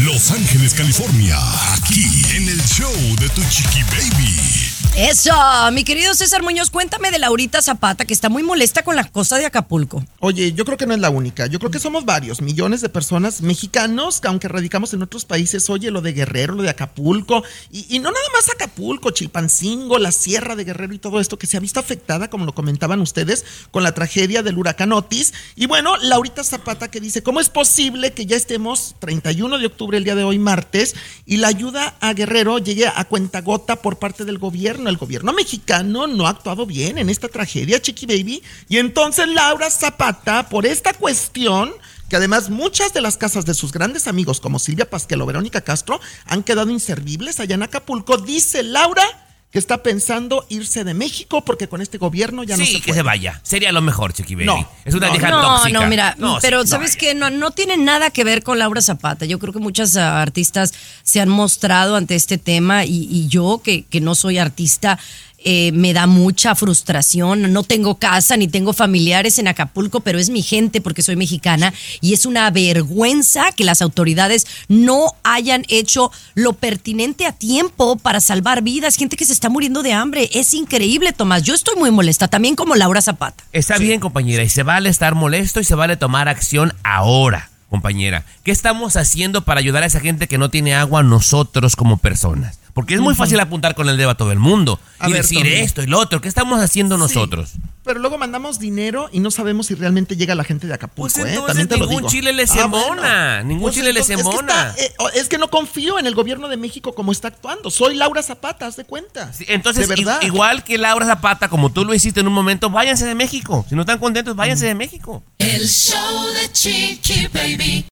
[0.00, 1.36] Los Ángeles, California,
[1.74, 4.73] aquí en el show de Tu Chiqui Baby.
[4.96, 5.32] Eso,
[5.72, 9.38] mi querido César Muñoz, cuéntame de Laurita Zapata que está muy molesta con la cosa
[9.38, 10.04] de Acapulco.
[10.20, 11.46] Oye, yo creo que no es la única.
[11.46, 15.68] Yo creo que somos varios, millones de personas mexicanos que aunque radicamos en otros países,
[15.68, 17.42] oye, lo de Guerrero, lo de Acapulco,
[17.72, 21.48] y, y no nada más Acapulco, Chilpancingo, la Sierra de Guerrero y todo esto que
[21.48, 25.34] se ha visto afectada, como lo comentaban ustedes, con la tragedia del huracán Otis.
[25.56, 29.98] Y bueno, Laurita Zapata que dice, ¿cómo es posible que ya estemos 31 de octubre,
[29.98, 30.94] el día de hoy, martes,
[31.26, 34.73] y la ayuda a Guerrero llegue a cuentagota por parte del gobierno?
[34.74, 38.42] El gobierno mexicano no ha actuado bien en esta tragedia, Chiqui Baby.
[38.68, 41.72] Y entonces Laura Zapata, por esta cuestión,
[42.08, 45.60] que además muchas de las casas de sus grandes amigos, como Silvia Pasquel o Verónica
[45.60, 49.23] Castro, han quedado inservibles allá en Acapulco, dice Laura
[49.54, 52.86] que está pensando irse de México porque con este gobierno ya no sí, se que
[52.88, 52.98] puede.
[52.98, 53.40] se vaya.
[53.44, 54.46] Sería lo mejor, Chiqui Baby.
[54.46, 55.80] No, es una no, vieja no, tóxica.
[55.80, 56.98] no, mira, No, pero sí, sabes no.
[56.98, 59.26] que no, no tiene nada que ver con Laura Zapata.
[59.26, 63.60] Yo creo que muchas ah, artistas se han mostrado ante este tema y, y yo,
[63.62, 64.98] que, que no soy artista,
[65.44, 67.52] eh, me da mucha frustración.
[67.52, 71.72] No tengo casa ni tengo familiares en Acapulco, pero es mi gente porque soy mexicana
[72.00, 78.20] y es una vergüenza que las autoridades no hayan hecho lo pertinente a tiempo para
[78.20, 78.96] salvar vidas.
[78.96, 80.30] Gente que se está muriendo de hambre.
[80.32, 81.42] Es increíble, Tomás.
[81.42, 83.44] Yo estoy muy molesta, también como Laura Zapata.
[83.52, 88.24] Está bien, compañera, y se vale estar molesto y se vale tomar acción ahora, compañera.
[88.42, 92.58] ¿Qué estamos haciendo para ayudar a esa gente que no tiene agua nosotros como personas?
[92.74, 95.22] Porque es muy fácil apuntar con el dedo a todo el mundo A y ver,
[95.22, 95.50] decir Tommy.
[95.54, 96.20] esto y lo otro.
[96.20, 97.52] ¿Qué estamos haciendo nosotros?
[97.84, 101.02] Pero luego mandamos dinero y no sabemos si realmente llega la gente de Acapulco.
[101.02, 101.28] Pues ¿eh?
[101.34, 102.08] entonces También te lo ningún digo.
[102.10, 104.70] chile les Ah, embona, ningún chile les embona.
[104.70, 107.28] Es que, está, eh, es que no confío en el gobierno de México como está
[107.28, 107.70] actuando.
[107.70, 109.32] Soy Laura Zapata, haz de cuenta.
[109.32, 110.18] Sí, Entonces, de verdad.
[110.22, 113.64] i- igual que Laura Zapata, como tú lo hiciste en un momento, váyanse de México.
[113.68, 114.38] Si no están contentos, Mm.
[114.38, 115.22] váyanse de México.
[115.38, 117.84] El show de Chiqui Baby.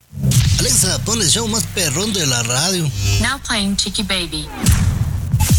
[0.58, 2.88] Alexa, pon el show más perrón de la radio.
[3.20, 4.46] Now playing Chiqui Baby.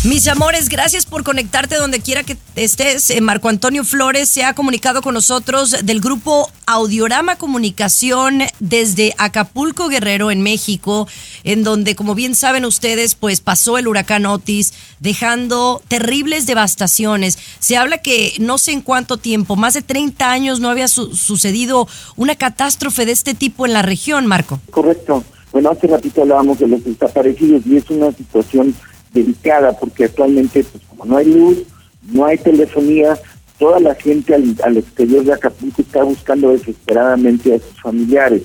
[0.03, 3.09] Mis amores, gracias por conectarte donde quiera que estés.
[3.09, 9.87] Eh, Marco Antonio Flores se ha comunicado con nosotros del grupo Audiorama Comunicación desde Acapulco
[9.87, 11.07] Guerrero en México,
[11.45, 17.37] en donde, como bien saben ustedes, pues pasó el huracán Otis, dejando terribles devastaciones.
[17.63, 21.15] Se habla que no sé en cuánto tiempo, más de 30 años no había su-
[21.15, 24.59] sucedido una catástrofe de este tipo en la región, Marco.
[24.69, 25.23] Correcto.
[25.53, 28.75] Bueno, hace ratito hablábamos de los desaparecidos y es una situación
[29.13, 31.59] delicada porque actualmente, pues como no hay luz,
[32.11, 33.17] no hay telefonía,
[33.57, 38.41] toda la gente al, al exterior de Acapulco está buscando desesperadamente a sus familiares.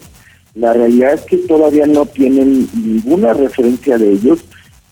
[0.54, 4.38] La realidad es que todavía no tienen ninguna referencia de ellos.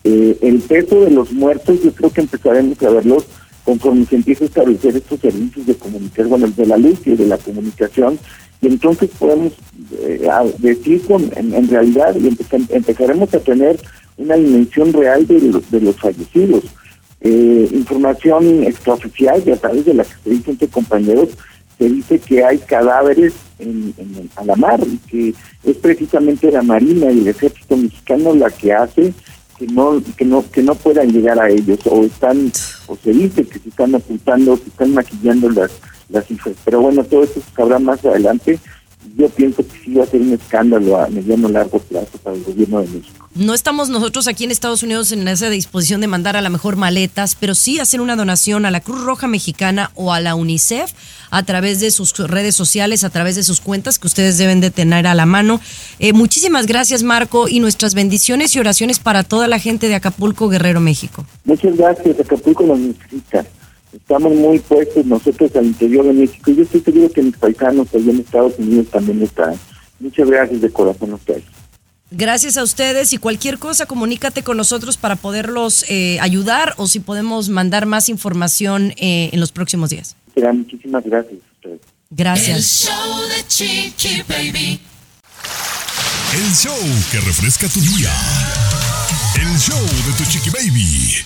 [0.03, 3.23] Eh, el peso de los muertos yo creo que empezaremos a verlos
[3.67, 7.27] conforme se empieza a establecer estos servicios de comunicación, bueno, de la luz y de
[7.27, 8.17] la comunicación,
[8.61, 9.51] y entonces podemos
[9.99, 10.25] eh,
[10.59, 13.77] decir con, en, realidad y empezar- empezaremos a tener
[14.17, 16.63] una dimensión real de los, de los fallecidos.
[17.19, 21.29] Eh, información extraoficial y a través de la que se dice entre compañeros,
[21.77, 25.33] se dice que hay cadáveres en, en a la mar y que
[25.69, 29.13] es precisamente la Marina y el Ejército Mexicano la que hace
[29.57, 32.51] que no que no que no puedan llegar a ellos o están
[32.87, 35.71] o se dice que se están ocultando se están maquillando las
[36.09, 38.59] las cifras pero bueno todo eso se sabrá más adelante.
[39.15, 42.43] Yo pienso que sí va a ser un escándalo a mediano largo plazo para el
[42.43, 43.27] gobierno de México.
[43.33, 46.75] No estamos nosotros aquí en Estados Unidos en esa disposición de mandar a la mejor
[46.75, 50.91] maletas, pero sí hacer una donación a la Cruz Roja Mexicana o a la UNICEF
[51.29, 54.71] a través de sus redes sociales, a través de sus cuentas que ustedes deben de
[54.71, 55.59] tener a la mano.
[55.99, 60.49] Eh, muchísimas gracias Marco y nuestras bendiciones y oraciones para toda la gente de Acapulco,
[60.49, 61.25] Guerrero, México.
[61.45, 63.45] muchas gracias Acapulco nos necesita
[63.93, 68.11] estamos muy puestos nosotros al interior de México yo estoy seguro que mis paisanos allá
[68.11, 69.55] en Estados Unidos también están
[69.99, 71.43] muchas gracias de corazón a ustedes
[72.09, 77.01] Gracias a ustedes y cualquier cosa, comunícate con nosotros para poderlos eh, ayudar o si
[77.01, 80.15] podemos mandar más información eh, en los próximos días.
[80.53, 82.85] Muchísimas gracias a ustedes El Gracias.
[82.87, 84.79] show de Chiqui Baby.
[86.33, 86.77] El show
[87.11, 88.11] que refresca tu día.
[89.35, 91.25] El show de tu chiqui baby.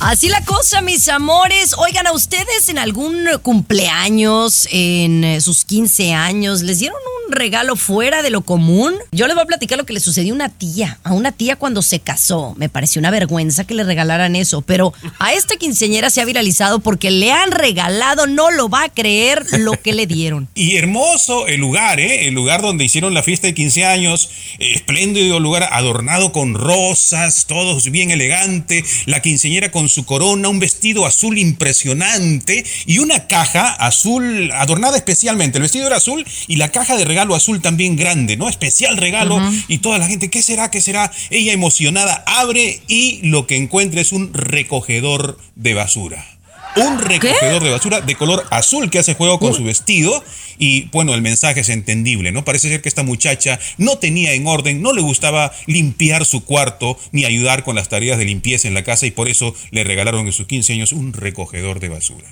[0.00, 1.74] Así la cosa, mis amores.
[1.76, 7.74] Oigan, a ustedes en algún cumpleaños, en eh, sus 15 años, ¿les dieron un regalo
[7.74, 8.94] fuera de lo común?
[9.10, 11.00] Yo les voy a platicar lo que le sucedió a una tía.
[11.02, 12.54] A una tía cuando se casó.
[12.56, 14.62] Me pareció una vergüenza que le regalaran eso.
[14.62, 18.88] Pero a esta quinceañera se ha viralizado porque le han regalado, no lo va a
[18.90, 20.48] creer, lo que le dieron.
[20.58, 22.28] Y hermoso el lugar, ¿eh?
[22.28, 24.30] El lugar donde hicieron la fiesta de 15 años.
[24.58, 28.84] espléndido lugar adornado con rosas, todos bien elegante.
[29.06, 35.58] La quinceañera con su corona, un vestido azul impresionante y una caja azul adornada especialmente.
[35.58, 38.48] El vestido era azul y la caja de regalo azul también grande, ¿no?
[38.48, 39.40] Especial regalo.
[39.68, 40.70] Y toda la gente, ¿qué será?
[40.70, 41.10] ¿Qué será?
[41.30, 46.37] Ella emocionada abre y lo que encuentra es un recogedor de basura.
[46.86, 50.22] Un recogedor de basura de color azul que hace juego con su vestido.
[50.58, 52.44] Y bueno, el mensaje es entendible, ¿no?
[52.44, 56.98] Parece ser que esta muchacha no tenía en orden, no le gustaba limpiar su cuarto
[57.12, 60.26] ni ayudar con las tareas de limpieza en la casa y por eso le regalaron
[60.26, 62.28] en sus 15 años un recogedor de basura.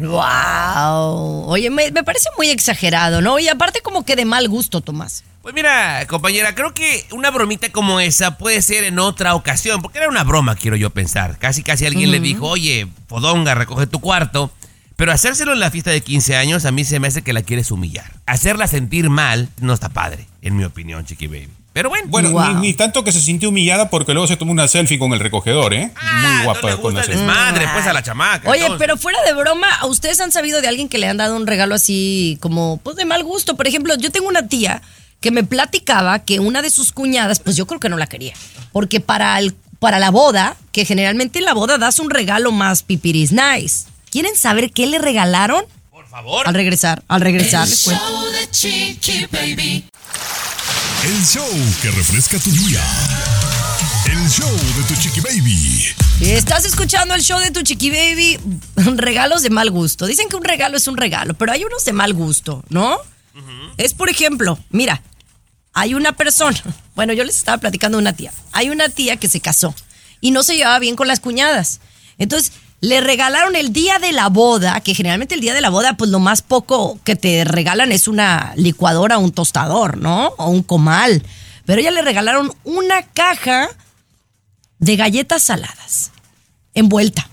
[0.00, 1.44] ¡Wow!
[1.46, 3.38] Oye, me, me parece muy exagerado, ¿no?
[3.38, 5.24] Y aparte como que de mal gusto, Tomás.
[5.44, 9.98] Pues mira, compañera, creo que una bromita como esa puede ser en otra ocasión, porque
[9.98, 11.38] era una broma, quiero yo pensar.
[11.38, 14.50] Casi, casi alguien le dijo, oye, Podonga, recoge tu cuarto.
[14.96, 17.42] Pero hacérselo en la fiesta de 15 años a mí se me hace que la
[17.42, 18.10] quieres humillar.
[18.24, 21.48] Hacerla sentir mal no está padre, en mi opinión, Chiqui Baby.
[21.74, 22.06] Pero bueno.
[22.08, 22.54] Bueno, Wow.
[22.54, 25.20] ni, ni tanto que se sintió humillada porque luego se tomó una selfie con el
[25.20, 25.90] recogedor, ¿eh?
[26.22, 27.22] Muy guapa no le con la el selfie.
[27.22, 28.48] desmadre, pues a la chamaca.
[28.48, 28.78] Oye, entonces.
[28.86, 31.46] pero fuera de broma, ¿a ¿ustedes han sabido de alguien que le han dado un
[31.46, 33.56] regalo así como, pues de mal gusto?
[33.56, 34.80] Por ejemplo, yo tengo una tía
[35.24, 38.34] que me platicaba que una de sus cuñadas, pues yo creo que no la quería.
[38.72, 42.82] Porque para, el, para la boda, que generalmente en la boda das un regalo más
[42.82, 43.86] pipiris nice.
[44.10, 45.64] ¿Quieren saber qué le regalaron?
[45.90, 46.46] Por favor.
[46.46, 49.86] Al regresar, al regresar, El show de Chiqui Baby.
[51.04, 51.48] El show
[51.80, 52.82] que refresca tu día.
[54.04, 55.86] El show de tu chiqui baby.
[56.20, 58.38] Estás escuchando el show de tu chiqui baby.
[58.96, 60.04] Regalos de mal gusto.
[60.04, 62.98] Dicen que un regalo es un regalo, pero hay unos de mal gusto, ¿no?
[63.78, 65.02] Es por ejemplo, mira,
[65.74, 66.58] hay una persona.
[66.94, 68.30] Bueno, yo les estaba platicando de una tía.
[68.52, 69.74] Hay una tía que se casó
[70.20, 71.80] y no se llevaba bien con las cuñadas.
[72.18, 75.96] Entonces, le regalaron el día de la boda, que generalmente el día de la boda,
[75.96, 80.28] pues lo más poco que te regalan es una licuadora, un tostador, ¿no?
[80.38, 81.24] O un comal.
[81.66, 83.68] Pero ella le regalaron una caja
[84.78, 86.12] de galletas saladas,
[86.74, 87.28] envuelta.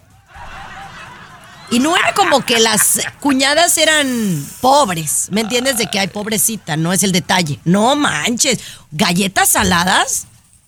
[1.71, 5.77] Y no era como que las cuñadas eran pobres, ¿me entiendes?
[5.77, 7.59] De que hay pobrecita, no es el detalle.
[7.63, 8.59] No manches,
[8.91, 10.27] galletas saladas.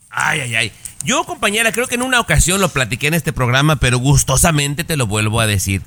[0.09, 0.71] Ay, ay, ay.
[1.03, 4.95] Yo, compañera, creo que en una ocasión lo platiqué en este programa, pero gustosamente te
[4.95, 5.81] lo vuelvo a decir.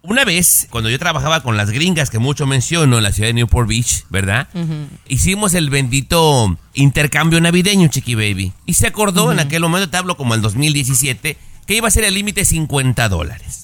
[0.00, 3.34] Una vez, cuando yo trabajaba con las gringas, que mucho menciono, en la ciudad de
[3.34, 4.48] Newport Beach, ¿verdad?
[5.08, 8.54] Hicimos el bendito intercambio navideño, Chiqui Baby.
[8.64, 12.04] Y se acordó, en aquel momento, te hablo como el 2017, que iba a ser
[12.04, 13.63] el límite 50 dólares.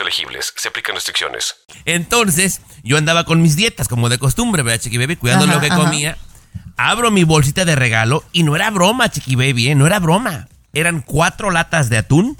[0.00, 0.52] elegibles.
[0.56, 1.56] Se aplican restricciones.
[1.84, 5.16] Entonces, yo andaba con mis dietas, como de costumbre, ¿verdad, Chiqui Baby?
[5.16, 5.76] Cuidando Ajá, lo que ajá.
[5.76, 6.18] comía.
[6.76, 9.74] Abro mi bolsita de regalo y no era broma, Chiqui Baby, ¿eh?
[9.74, 10.48] No era broma.
[10.72, 12.36] Eran cuatro latas de atún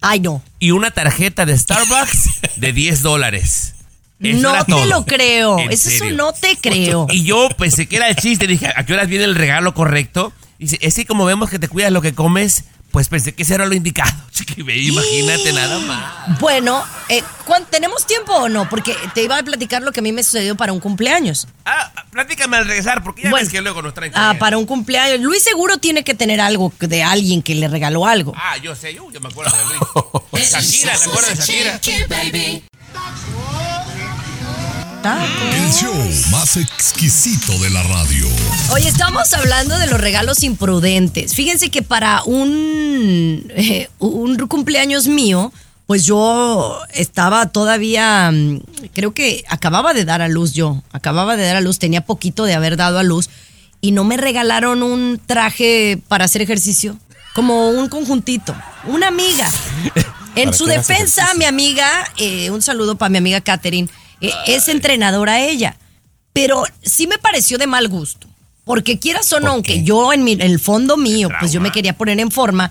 [0.00, 0.42] Ay, no.
[0.58, 3.74] y una tarjeta de Starbucks de 10 dólares.
[4.20, 5.58] Eso no te lo creo.
[5.70, 7.06] Eso no te creo.
[7.10, 8.48] Y yo pensé que era el chiste.
[8.48, 10.32] Dije, ¿a qué horas viene el regalo correcto?
[10.58, 13.42] Y dice, es que como vemos que te cuidas lo que comes, pues pensé que
[13.42, 14.12] ese era lo indicado.
[14.32, 16.38] Chiqui Baby, imagínate nada más.
[16.40, 18.68] Bueno, eh, ¿cuán- ¿tenemos tiempo o no?
[18.68, 21.48] Porque te iba a platicar lo que a mí me sucedió para un cumpleaños.
[21.64, 23.44] Ah, platícame al regresar, porque ya Bueno.
[23.44, 24.12] ves que luego nos traen.
[24.14, 25.20] Ah, para un cumpleaños.
[25.20, 28.32] Luis seguro tiene que tener algo de alguien que le regaló algo.
[28.36, 30.50] Ah, yo sé, yo, yo me acuerdo de Luis.
[30.52, 32.67] Shakira, ¿te acuerdas de Shakira?
[35.04, 35.94] El show
[36.32, 38.26] más exquisito de la radio.
[38.72, 41.34] Oye, estamos hablando de los regalos imprudentes.
[41.34, 45.52] Fíjense que para un, eh, un cumpleaños mío,
[45.86, 48.60] pues yo estaba todavía, mm,
[48.92, 52.44] creo que acababa de dar a luz yo, acababa de dar a luz, tenía poquito
[52.44, 53.30] de haber dado a luz
[53.80, 56.98] y no me regalaron un traje para hacer ejercicio,
[57.34, 58.52] como un conjuntito,
[58.84, 59.48] una amiga.
[60.34, 63.88] En ¿Para su defensa, mi amiga, eh, un saludo para mi amiga Katherine,
[64.20, 65.76] eh, es entrenadora ella,
[66.32, 68.26] pero sí me pareció de mal gusto.
[68.64, 71.72] Porque quieras o no, aunque yo en, mi- en el fondo mío, pues yo me
[71.72, 72.70] quería poner en forma,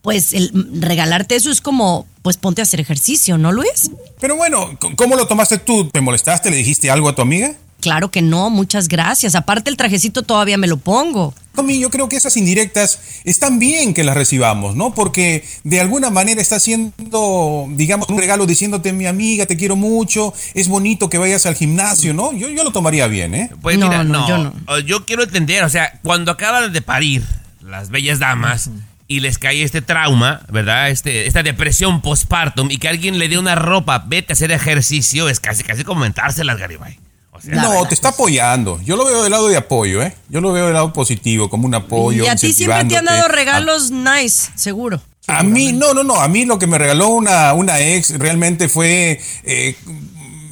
[0.00, 3.90] pues el regalarte eso es como, pues ponte a hacer ejercicio, ¿no, Luis?
[4.20, 5.88] Pero bueno, ¿cómo lo tomaste tú?
[5.90, 6.48] ¿Te molestaste?
[6.50, 7.54] ¿Le dijiste algo a tu amiga?
[7.82, 9.34] Claro que no, muchas gracias.
[9.34, 11.34] Aparte el trajecito todavía me lo pongo.
[11.52, 14.94] Tommy, yo creo que esas indirectas están bien que las recibamos, ¿no?
[14.94, 20.32] Porque de alguna manera está haciendo, digamos, un regalo diciéndote, mi amiga, te quiero mucho,
[20.54, 22.32] es bonito que vayas al gimnasio, ¿no?
[22.32, 23.50] Yo, yo lo tomaría bien, ¿eh?
[23.60, 24.54] Pues No, mira, no, no, yo no.
[24.68, 27.24] Oh, Yo quiero entender, o sea, cuando acaban de parir
[27.60, 28.70] las bellas damas
[29.08, 30.88] y les cae este trauma, ¿verdad?
[30.90, 35.28] Este, esta depresión postpartum y que alguien le dé una ropa, vete a hacer ejercicio,
[35.28, 36.96] es casi casi comentárselas, Garibay.
[37.44, 38.80] Sea, No, te está apoyando.
[38.84, 40.14] Yo lo veo del lado de apoyo, ¿eh?
[40.28, 42.24] Yo lo veo del lado positivo, como un apoyo.
[42.24, 45.00] y a ti siempre te han dado regalos nice, seguro.
[45.26, 46.20] A mí, no, no, no.
[46.20, 49.20] A mí lo que me regaló una, una ex realmente fue.
[49.44, 49.76] eh,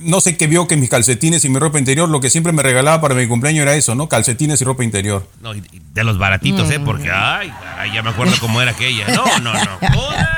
[0.02, 2.62] no sé qué vio que mis calcetines y mi ropa interior, lo que siempre me
[2.62, 4.08] regalaba para mi cumpleaños era eso, ¿no?
[4.08, 5.28] Calcetines y ropa interior.
[5.42, 6.78] no, de los baratitos, ¿eh?
[6.78, 6.84] Mm.
[6.84, 9.08] Porque, ay, caray, ya me acuerdo cómo era aquella.
[9.08, 9.78] No, no, no.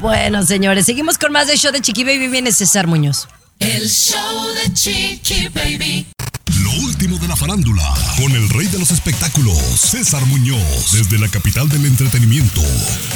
[0.00, 2.28] Bueno, señores, seguimos con más de show de Chiqui Baby.
[2.28, 3.28] Viene César Muñoz.
[3.58, 6.15] El show de Chiqui Baby.
[6.66, 11.28] Lo último de la farándula, con el rey de los espectáculos, César Muñoz, desde la
[11.28, 12.60] capital del entretenimiento,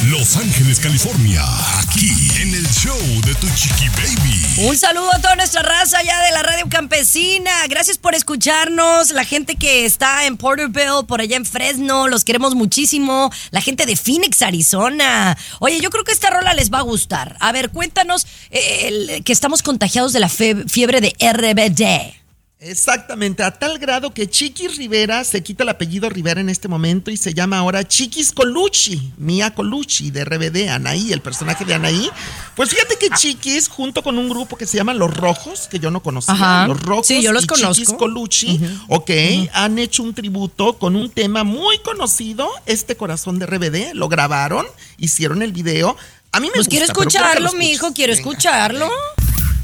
[0.07, 1.43] Los Ángeles, California,
[1.81, 4.69] aquí en el show de Tu Chiqui Baby.
[4.69, 7.51] Un saludo a toda nuestra raza ya de la radio campesina.
[7.69, 9.11] Gracias por escucharnos.
[9.11, 13.33] La gente que está en Porterville, por allá en Fresno, los queremos muchísimo.
[13.51, 15.37] La gente de Phoenix, Arizona.
[15.59, 17.37] Oye, yo creo que esta rola les va a gustar.
[17.41, 22.19] A ver, cuéntanos eh, que estamos contagiados de la fiebre de RBD.
[22.62, 27.11] Exactamente, a tal grado que Chiquis Rivera se quita el apellido Rivera en este momento
[27.11, 32.11] y se llama ahora Chiquis Colucci, Mia Colucci de RBD, Anaí, el personaje de Anaí.
[32.57, 35.90] Pues fíjate que Chiquis, junto con un grupo que se llama Los Rojos, que yo
[35.90, 36.66] no conocía, Ajá.
[36.66, 37.94] Los Rojos Sí, yo los y Chiquis.
[37.94, 39.11] Colucci, ok,
[39.55, 44.66] han hecho un tributo con un tema muy conocido, Este Corazón de RBD, lo grabaron,
[44.99, 45.96] hicieron el video.
[46.33, 46.70] A mí me Pues gusta.
[46.73, 48.20] quiero escucharlo, lo mi hijo, quiero Venga.
[48.20, 48.90] escucharlo.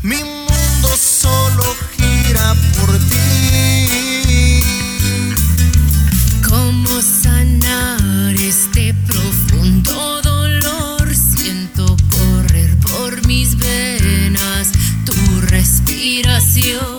[0.03, 1.63] Mi mundo solo
[2.79, 4.61] por ti.
[6.49, 11.15] ¿Cómo sanar este profundo dolor?
[11.15, 14.69] Siento correr por mis venas
[15.05, 16.97] tu respiración.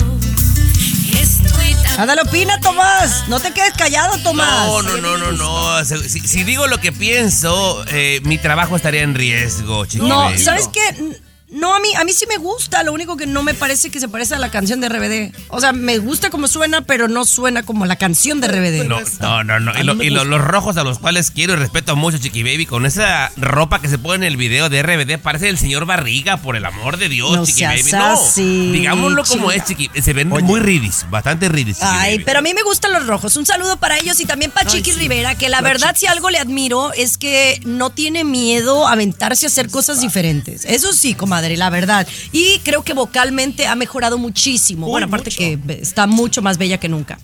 [1.19, 3.27] Estoy tan Ándale, opina, Tomás.
[3.27, 4.67] No te quedes callado, Tomás.
[4.67, 5.85] No, no, no, no, no.
[5.85, 10.07] Si, si digo lo que pienso, eh, mi trabajo estaría en riesgo, chicos.
[10.07, 11.21] No, ¿sabes qué?
[11.49, 14.01] No, a mí, a mí sí me gusta, lo único que no me parece que
[14.01, 15.33] se parece a la canción de RBD.
[15.47, 18.85] O sea, me gusta como suena, pero no suena como la canción de RBD.
[18.87, 19.79] No, no, no, no.
[19.79, 22.65] Y, lo- y lo- los rojos a los cuales quiero y respeto mucho, Chiqui Baby,
[22.65, 26.35] con esa ropa que se pone en el video de RBD, parece el señor Barriga,
[26.37, 27.91] por el amor de Dios, No Chiqui seas Baby.
[27.93, 29.89] No, así, digámoslo como es, Chiqui.
[30.01, 31.77] Se ven muy ridis, bastante ridis.
[31.77, 32.23] Chiqui Ay, Baby.
[32.25, 33.37] pero a mí me gustan los rojos.
[33.37, 36.39] Un saludo para ellos y también para Chiqui Rivera, que la verdad, si algo le
[36.39, 40.65] admiro es que no tiene miedo a aventarse a hacer cosas diferentes.
[40.65, 41.36] Eso sí, comadre.
[41.37, 42.07] Comadre, la verdad.
[42.31, 44.87] Y creo que vocalmente ha mejorado muchísimo.
[44.87, 45.37] Uy, bueno, aparte mucho.
[45.37, 47.19] que está mucho más bella que nunca.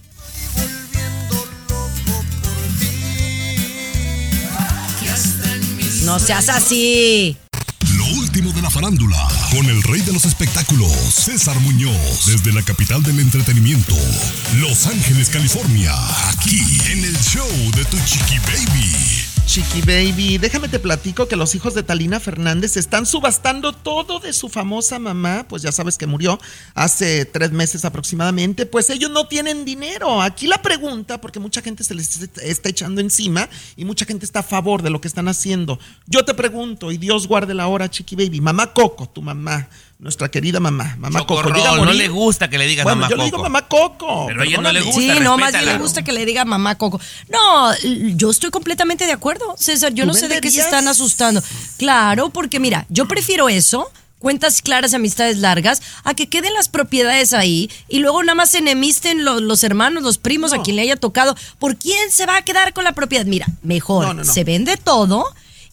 [6.03, 7.37] No seas así.
[7.95, 9.17] Lo último de la farándula,
[9.51, 13.95] con el rey de los espectáculos, César Muñoz, desde la capital del entretenimiento,
[14.57, 15.93] Los Ángeles, California,
[16.29, 16.59] aquí
[16.91, 19.32] en el show de Tu Chiqui Baby.
[19.45, 24.33] Chiqui Baby, déjame te platico que los hijos de Talina Fernández están subastando todo de
[24.33, 26.39] su famosa mamá, pues ya sabes que murió
[26.73, 30.21] hace tres meses aproximadamente, pues ellos no tienen dinero.
[30.21, 34.39] Aquí la pregunta, porque mucha gente se les está echando encima y mucha gente está
[34.39, 35.77] a favor de lo que están haciendo.
[36.07, 39.69] Yo te pregunto, y Dios guarde la hora, Chiqui Baby, mamá Coco, tu mamá,
[39.99, 43.15] nuestra querida mamá, mamá Coco, llega no le gusta que le digas Bueno, mamá yo
[43.15, 43.49] le digo Coco.
[43.49, 44.25] mamá Coco.
[44.27, 46.43] Pero a ella no le gusta, Sí, no, más bien le gusta que le diga
[46.45, 46.99] mamá Coco.
[47.29, 47.71] No,
[48.15, 49.93] yo estoy completamente de acuerdo, César.
[49.93, 51.41] Yo ¿Tú no sé de qué se están asustando.
[51.77, 53.89] Claro, porque mira, yo prefiero eso.
[54.19, 58.59] Cuentas claras, amistades largas, a que queden las propiedades ahí y luego nada más se
[58.59, 61.35] enemisten los, los hermanos, los primos, a quien le haya tocado.
[61.59, 63.25] ¿Por quién se va a quedar con la propiedad?
[63.25, 64.31] Mira, mejor No, no, no.
[64.33, 65.25] se vende todo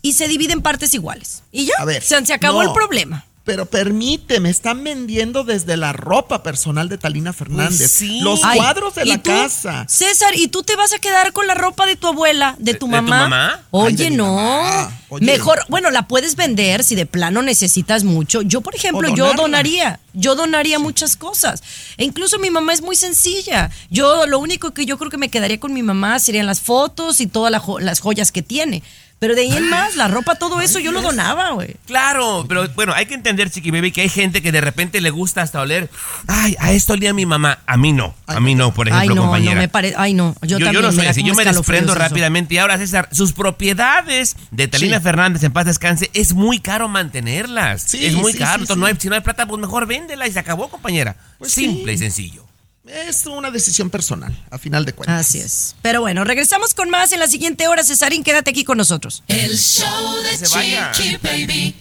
[0.03, 1.45] y se divide en partes iguales.
[1.53, 2.69] Y ya, A ver, se, se acabó no.
[2.71, 3.25] el problema.
[3.51, 8.21] Pero permíteme, están vendiendo desde la ropa personal de Talina Fernández, Pues sí.
[8.21, 9.85] los Ay, cuadros de ¿y la tú, casa.
[9.89, 12.65] César, ¿y tú te vas a quedar con la ropa de tu abuela, de tu
[12.65, 13.29] ¿De- de tu mamá?
[13.29, 13.61] mamá?
[13.73, 14.37] Oye, Ay, no.
[14.37, 14.97] mamá.
[15.09, 15.27] Oye.
[15.27, 18.43] Mejor, bueno, la puedes vender si de plano necesitas mucho.
[18.43, 19.99] Yo, por ejemplo, yo donaría.
[20.13, 21.63] Yo donaría muchas cosas.
[21.97, 23.71] E incluso mi mamá es muy sencilla.
[23.91, 27.21] Yo lo único que yo creo que me quedaría con mi mamá serían las fotos
[27.21, 28.83] y todas la jo- las joyas que tiene.
[29.21, 31.77] Pero de ahí en más, la ropa, todo eso, yo lo donaba, güey.
[31.87, 35.11] Claro, pero bueno, hay que entender, Chiqui Baby, que hay gente que de repente le
[35.11, 35.91] gusta hasta oler.
[36.27, 37.59] Ay, a esto olía mi mamá.
[37.67, 38.15] A mí no.
[38.27, 39.55] A mí no, por ejemplo, Ay, no, compañera.
[39.57, 39.95] no me parece.
[39.99, 40.35] Ay, no.
[40.41, 40.85] Yo, Yo, yo también.
[40.87, 42.55] no soy así, yo me desprendo rápidamente.
[42.55, 45.03] Y ahora, César, sus propiedades de Talina Sí.
[45.05, 47.83] Fernández en paz descanse, es muy caro mantenerlas.
[47.83, 48.63] Sí, es muy sí, caro.
[48.63, 48.77] Entonces.
[48.79, 51.17] No hay, si no hay plata, pues mejor véndela y se acabó, compañera.
[51.39, 52.47] Pues Simple y sencillo.
[52.91, 55.27] Es una decisión personal, a final de cuentas.
[55.27, 55.77] Así es.
[55.81, 57.85] Pero bueno, regresamos con más en la siguiente hora.
[57.85, 59.23] Cesarín, quédate aquí con nosotros.
[59.29, 60.91] El show de Se vaya.
[60.91, 61.75] Chiqui Baby.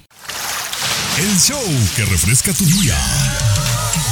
[1.18, 1.64] El show
[1.95, 2.95] que refresca tu día.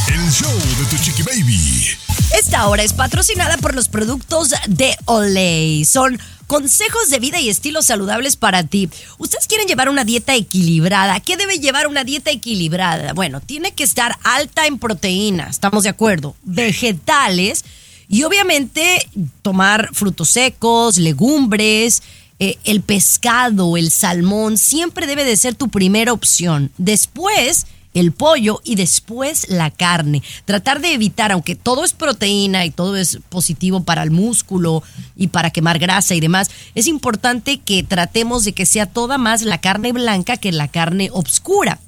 [0.08, 1.88] El show de Tu Chiqui Baby.
[2.36, 5.86] Esta hora es patrocinada por los productos de Olay.
[5.86, 8.90] Son consejos de vida y estilos saludables para ti.
[9.18, 11.20] Ustedes quieren llevar una dieta equilibrada.
[11.20, 13.14] ¿Qué debe llevar una dieta equilibrada?
[13.14, 16.36] Bueno, tiene que estar alta en proteína, estamos de acuerdo.
[16.44, 17.66] Vegetales
[18.10, 19.08] y obviamente
[19.42, 22.02] tomar frutos secos, legumbres.
[22.40, 26.72] eh, el pescado, el salmón, siempre debe de ser tu primera opción.
[26.78, 27.66] Después,
[28.00, 30.24] el pollo y después la carne.
[30.46, 34.84] Tratar de evitar, aunque todo es proteína y todo es positivo para el músculo
[35.16, 39.42] y para quemar grasa y demás, es importante que tratemos de que sea toda más
[39.42, 41.80] la carne blanca que la carne obscura.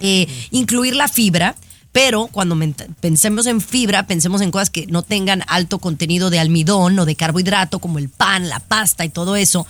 [0.00, 1.54] Eh, incluir la fibra.
[1.92, 2.58] Pero cuando
[3.00, 7.14] pensemos en fibra, pensemos en cosas que no tengan alto contenido de almidón o de
[7.14, 9.64] carbohidrato, como el pan, la pasta y todo eso.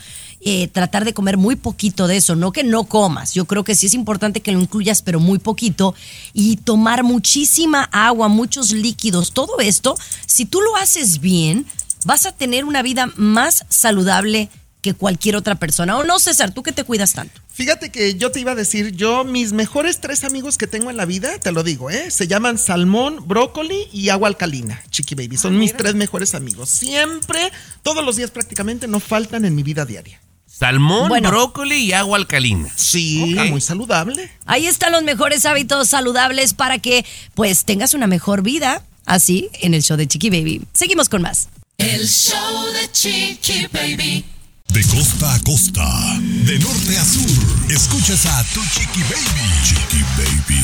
[0.46, 3.32] Eh, tratar de comer muy poquito de eso, no que no comas.
[3.32, 5.94] Yo creo que sí es importante que lo incluyas, pero muy poquito.
[6.34, 9.32] Y tomar muchísima agua, muchos líquidos.
[9.32, 11.64] Todo esto, si tú lo haces bien,
[12.04, 14.50] vas a tener una vida más saludable
[14.82, 15.96] que cualquier otra persona.
[15.96, 16.52] ¿O no, César?
[16.52, 17.40] ¿Tú que te cuidas tanto?
[17.54, 20.98] Fíjate que yo te iba a decir, yo mis mejores tres amigos que tengo en
[20.98, 22.10] la vida, te lo digo, ¿eh?
[22.10, 25.38] Se llaman salmón, brócoli y agua alcalina, Chiqui Baby.
[25.38, 26.68] Son mis tres mejores amigos.
[26.68, 27.50] Siempre,
[27.82, 30.20] todos los días prácticamente, no faltan en mi vida diaria.
[30.58, 31.30] Salmón, Bueno.
[31.30, 32.68] brócoli y agua alcalina.
[32.76, 33.50] Sí, Ok.
[33.50, 34.30] muy saludable.
[34.46, 38.82] Ahí están los mejores hábitos saludables para que pues tengas una mejor vida.
[39.06, 40.62] Así en el show de Chiqui Baby.
[40.72, 41.48] Seguimos con más.
[41.76, 44.24] El show de Chiqui Baby.
[44.68, 45.84] De costa a costa,
[46.20, 49.50] de norte a sur, escuchas a Tu Chiqui Baby.
[49.64, 50.62] Chiqui Baby.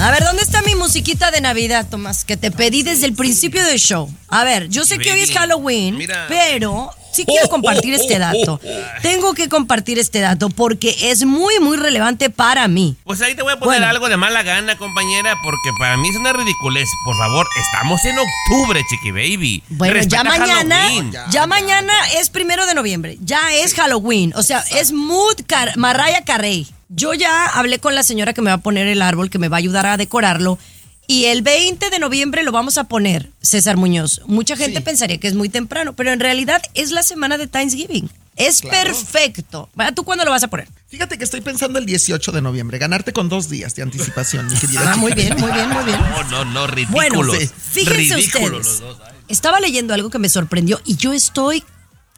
[0.00, 2.24] A ver, ¿dónde está mi musiquita de Navidad, Tomás?
[2.24, 4.12] Que te pedí desde el principio del show.
[4.28, 6.26] A ver, yo sé que hoy es Halloween, mira.
[6.28, 8.60] pero sí quiero compartir este dato.
[9.02, 12.96] Tengo que compartir este dato porque es muy, muy relevante para mí.
[13.04, 13.86] Pues ahí te voy a poner Bueno.
[13.90, 16.88] algo de mala gana, compañera, porque para mí es una ridiculez.
[17.04, 19.62] Por favor, estamos en octubre, Chiqui Baby.
[19.68, 21.12] Bueno, Respeta ya mañana, Halloween.
[21.30, 26.24] ya, mañana es primero de noviembre, ya es Halloween, o sea, es Mood Car Mariah
[26.24, 26.66] Carey.
[26.88, 29.48] Yo ya hablé con la señora que me va a poner el árbol, que me
[29.48, 30.58] va a ayudar a decorarlo.
[31.06, 34.22] Y el 20 de noviembre lo vamos a poner, César Muñoz.
[34.26, 38.10] Mucha gente pensaría que es muy temprano, pero en realidad es la semana de Thanksgiving.
[38.36, 38.90] Es Claro.
[38.90, 39.68] perfecto.
[39.94, 40.66] ¿Tú cuándo lo vas a poner?
[40.88, 44.56] Fíjate que estoy pensando el 18 de noviembre, ganarte con dos días de anticipación, mi
[44.56, 46.00] querida Ah, muy bien, muy bien, muy bien.
[46.00, 47.26] No, no, no, ridículos.
[47.28, 47.32] Bueno,
[47.70, 48.50] fíjense Ridículos ustedes.
[48.50, 48.98] los dos.
[49.28, 51.62] Estaba leyendo algo que me sorprendió y yo estoy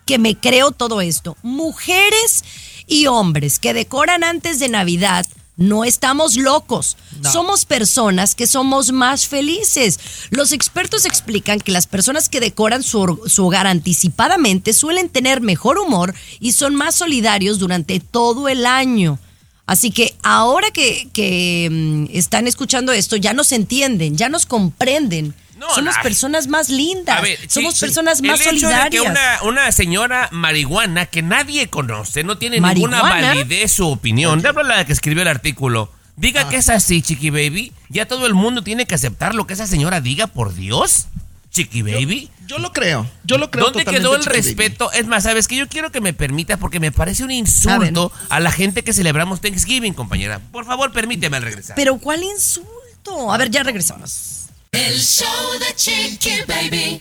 [0.06, 1.36] que me creo todo esto.
[1.42, 2.44] Mujeres
[2.86, 5.26] y hombres que decoran antes de Navidad,
[5.56, 6.96] no estamos locos.
[7.22, 7.32] No.
[7.32, 9.98] Somos personas que somos más felices.
[10.30, 15.78] Los expertos explican que las personas que decoran su, su hogar anticipadamente suelen tener mejor
[15.78, 19.18] humor y son más solidarios durante todo el año.
[19.66, 25.34] Así que ahora que, que, mm, están escuchando esto, ya nos entienden, ya nos comprenden.
[25.56, 27.86] No, Somos personas más lindas, A ver, somos sí, sí.
[27.86, 28.90] personas más el hecho solidarias.
[28.90, 34.42] De que una, una señora marihuana que nadie conoce, no tiene ninguna validez su opinión,
[34.42, 36.48] la que escribió el artículo, diga Ah.
[36.50, 39.66] que es así, Chiqui Baby, ya todo el mundo tiene que aceptar lo que esa
[39.66, 41.06] señora diga, por Dios.
[41.50, 42.30] Chiqui Baby.
[42.46, 44.42] Yo lo creo, yo lo creo ¿Dónde quedó el Chiqui Baby.
[44.42, 44.92] respeto?
[44.92, 48.40] Es más, sabes que yo quiero que me permita porque me parece un insulto a,
[48.40, 50.38] la gente que celebramos Thanksgiving, compañera.
[50.52, 51.76] Por favor, permíteme al regresar.
[51.76, 53.32] Pero ¿cuál insulto?
[53.32, 54.45] A ver, ya regresamos.
[54.76, 57.00] El show de Chiqui Baby.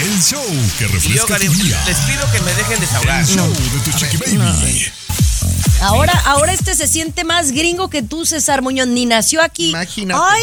[0.00, 0.44] El show
[0.78, 1.80] que Y yo, refresca Gary, tu día.
[1.86, 3.20] les pido que me dejen desahogar.
[3.20, 4.92] El show de tu chiqui baby.
[5.82, 9.70] Ahora, ahora este se siente más gringo que tú, César Muñoz, ni nació aquí.
[9.70, 10.20] Imagínate.
[10.22, 10.42] ¡Ay!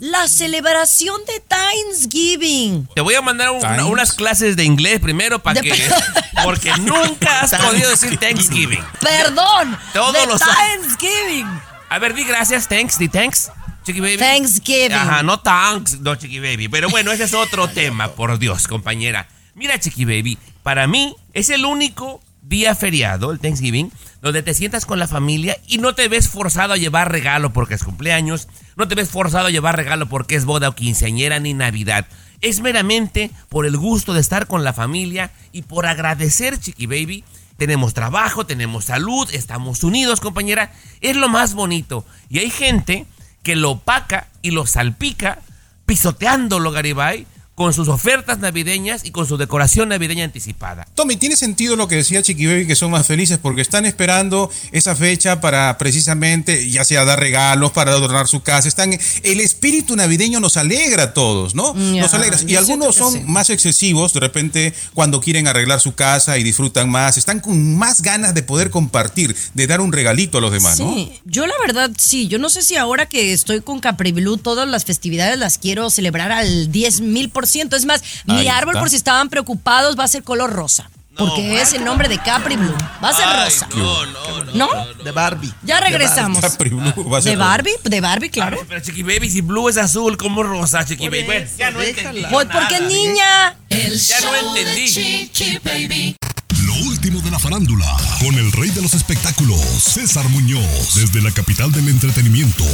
[0.00, 2.88] La celebración de Thanksgiving.
[2.94, 3.84] Te voy a mandar un- Thanks.
[3.84, 5.72] unas clases de inglés primero para que.
[6.44, 8.84] Porque nunca has podido decir Thanksgiving.
[9.00, 9.78] Perdón.
[9.94, 11.46] Todos de los- Thanksgiving.
[11.88, 13.50] A ver, di gracias, thanks, di thanks,
[13.84, 14.16] Chiqui Baby.
[14.16, 14.92] Thanksgiving.
[14.92, 16.68] Ajá, no thanks, no Chiqui Baby.
[16.68, 19.28] Pero bueno, ese es otro tema, por Dios, compañera.
[19.54, 24.86] Mira, Chiqui Baby, para mí es el único día feriado, el Thanksgiving, donde te sientas
[24.86, 28.88] con la familia y no te ves forzado a llevar regalo porque es cumpleaños, no
[28.88, 32.06] te ves forzado a llevar regalo porque es boda o quinceañera ni Navidad.
[32.40, 37.24] Es meramente por el gusto de estar con la familia y por agradecer, Chiqui Baby.
[37.56, 40.72] Tenemos trabajo, tenemos salud, estamos unidos, compañera.
[41.00, 42.04] Es lo más bonito.
[42.28, 43.06] Y hay gente
[43.44, 45.38] que lo opaca y lo salpica
[45.86, 50.86] pisoteándolo, Garibay, con sus ofertas navideñas y con su decoración navideña anticipada.
[50.94, 54.50] Tommy, tiene sentido lo que decía Chiqui Baby que son más felices porque están esperando
[54.72, 58.68] esa fecha para precisamente, ya sea dar regalos, para adornar su casa.
[58.68, 61.74] Están, el espíritu navideño nos alegra a todos, ¿no?
[61.74, 62.38] Ya, nos alegra.
[62.46, 63.20] Y algunos son sí.
[63.26, 68.02] más excesivos, de repente, cuando quieren arreglar su casa y disfrutan más, están con más
[68.02, 70.92] ganas de poder compartir, de dar un regalito a los demás, ¿no?
[70.92, 74.38] Sí, yo la verdad sí, yo no sé si ahora que estoy con Capri Blue
[74.38, 77.76] todas las festividades las quiero celebrar al 10 mil por ciento.
[77.76, 78.80] Es más, mi árbol está.
[78.80, 80.90] por si estaban preocupados va a ser color rosa.
[81.16, 82.74] Porque es el nombre de Capri Blue.
[83.02, 83.68] Va a ser Ay, rosa.
[83.76, 84.52] No, no, no.
[84.52, 85.04] ¿No?
[85.04, 85.52] De Barbie.
[85.62, 86.40] Ya regresamos.
[86.40, 87.70] Capri Blue va a ser ¿De Barbie?
[87.84, 88.58] De Barbie, claro.
[88.68, 91.22] Pero Chiqui Baby, si blue es azul, ¿cómo rosa, Chiqui Baby?
[91.24, 92.08] Bueno, ya no déjala.
[92.10, 92.26] entendí.
[92.32, 93.56] Pues porque niña.
[93.68, 94.88] El Ya no de entendí.
[95.30, 96.16] Chiqui Baby.
[96.64, 97.86] Lo último de la farándula,
[98.20, 102.64] con el rey de los espectáculos, César Muñoz, desde la capital del entretenimiento,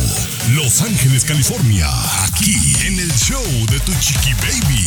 [0.54, 1.88] Los Ángeles, California,
[2.24, 2.54] aquí
[2.86, 4.86] en el show de tu chiqui baby.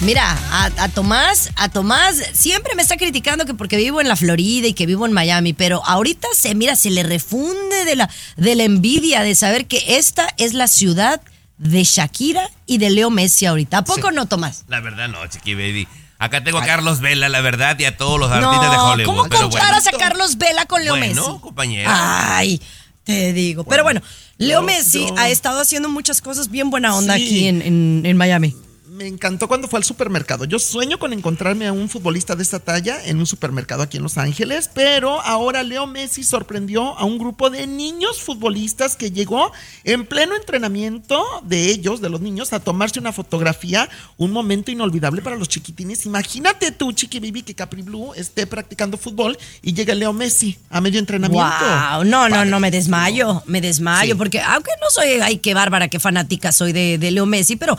[0.00, 4.16] Mira, a, a Tomás, a Tomás siempre me está criticando que porque vivo en la
[4.16, 8.08] Florida y que vivo en Miami, pero ahorita se, mira, se le refunde de la,
[8.36, 11.20] de la envidia de saber que esta es la ciudad
[11.58, 13.78] de Shakira y de Leo Messi ahorita.
[13.78, 14.64] ¿A poco no, Tomás?
[14.68, 15.86] La verdad no, Chiqui Baby.
[16.18, 19.06] Acá tengo a Carlos Vela, la verdad, y a todos los artistas de Hollywood.
[19.16, 19.98] ¿cómo pero comparas bueno.
[19.98, 21.40] a Carlos Vela con Leo Bueno, Messi?
[21.40, 22.36] compañera.
[22.36, 22.62] Ay,
[23.04, 23.64] te digo.
[23.64, 24.00] Pero bueno,
[24.38, 27.24] Leo yo- Messi yo- ha estado haciendo muchas cosas bien buena onda Sí.
[27.26, 28.54] aquí en, en- en Miami.
[28.94, 30.44] Me encantó cuando fue al supermercado.
[30.44, 34.04] Yo sueño con encontrarme a un futbolista de esta talla en un supermercado aquí en
[34.04, 39.50] Los Ángeles, pero ahora Leo Messi sorprendió a un grupo de niños futbolistas que llegó
[39.82, 45.22] en pleno entrenamiento de ellos, de los niños, a tomarse una fotografía, un momento inolvidable
[45.22, 46.06] para los chiquitines.
[46.06, 50.80] Imagínate tú, Chiqui Bibi, que Capri Blue esté practicando fútbol y llega Leo Messi a
[50.80, 51.44] medio entrenamiento.
[51.44, 55.88] Wow, no, no, no, me desmayo, me desmayo, porque aunque no soy, ay, qué bárbara,
[55.88, 57.76] qué fanática soy de, de Leo Messi, pero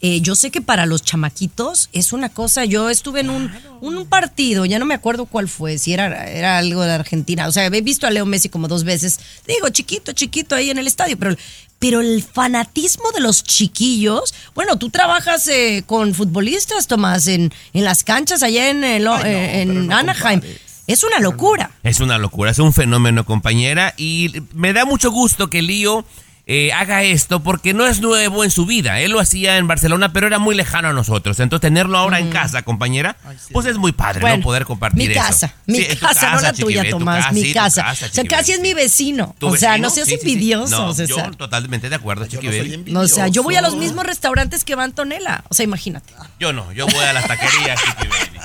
[0.00, 4.06] eh, yo sé que para los chamaquitos es una cosa, yo estuve en un, un
[4.06, 7.66] partido, ya no me acuerdo cuál fue, si era, era algo de Argentina, o sea,
[7.66, 11.16] he visto a Leo Messi como dos veces, digo, chiquito, chiquito ahí en el estadio,
[11.18, 11.36] pero...
[11.78, 17.84] Pero el fanatismo de los chiquillos, bueno, tú trabajas eh, con futbolistas, Tomás, en, en
[17.84, 20.40] las canchas allá en, el- eh, en Anaheim.
[20.86, 21.72] Es una locura.
[21.82, 23.92] Es una locura, es un fenómeno, compañera.
[23.98, 26.06] Y me da mucho gusto que Lío
[26.48, 29.00] eh, haga esto porque no es nuevo en su vida.
[29.00, 31.40] Él lo hacía en Barcelona, pero era muy lejano a nosotros.
[31.40, 33.16] Entonces, tenerlo ahora en casa, compañera,
[33.52, 34.42] pues es muy padre, Bueno, ¿no?
[34.44, 35.20] Poder compartir mi eso.
[35.20, 37.82] casa, mi Sí, tu casa, no la tuya, Tomás, casa, mi casa.
[37.82, 39.34] casa, o sea, casi es mi vecino.
[39.38, 39.88] ¿Tu O sea, vecino?
[39.88, 40.28] no seas Sí, sí, sí.
[40.32, 41.30] envidioso, No, César.
[41.32, 42.46] Yo totalmente de acuerdo, Chiqui
[42.86, 45.42] no o sea, yo voy a los mismos restaurantes que va Antonella.
[45.48, 46.12] O sea, imagínate.
[46.38, 48.38] Yo no, yo voy a las taquerías, Chiqui Baby.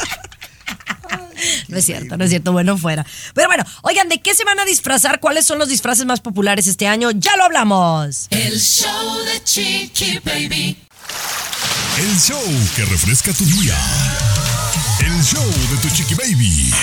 [1.68, 2.52] No es cierto, no es cierto.
[2.52, 3.06] Bueno, fuera.
[3.34, 5.20] Pero bueno, oigan, ¿de qué se van a disfrazar?
[5.20, 7.12] ¿Cuáles son los disfraces más populares este año?
[7.12, 8.28] Ya lo hablamos.
[8.30, 10.78] El show de Chiqui Baby.
[11.98, 12.42] El show
[12.76, 13.76] que refresca tu día.
[15.02, 16.74] El show de tu chiqui baby.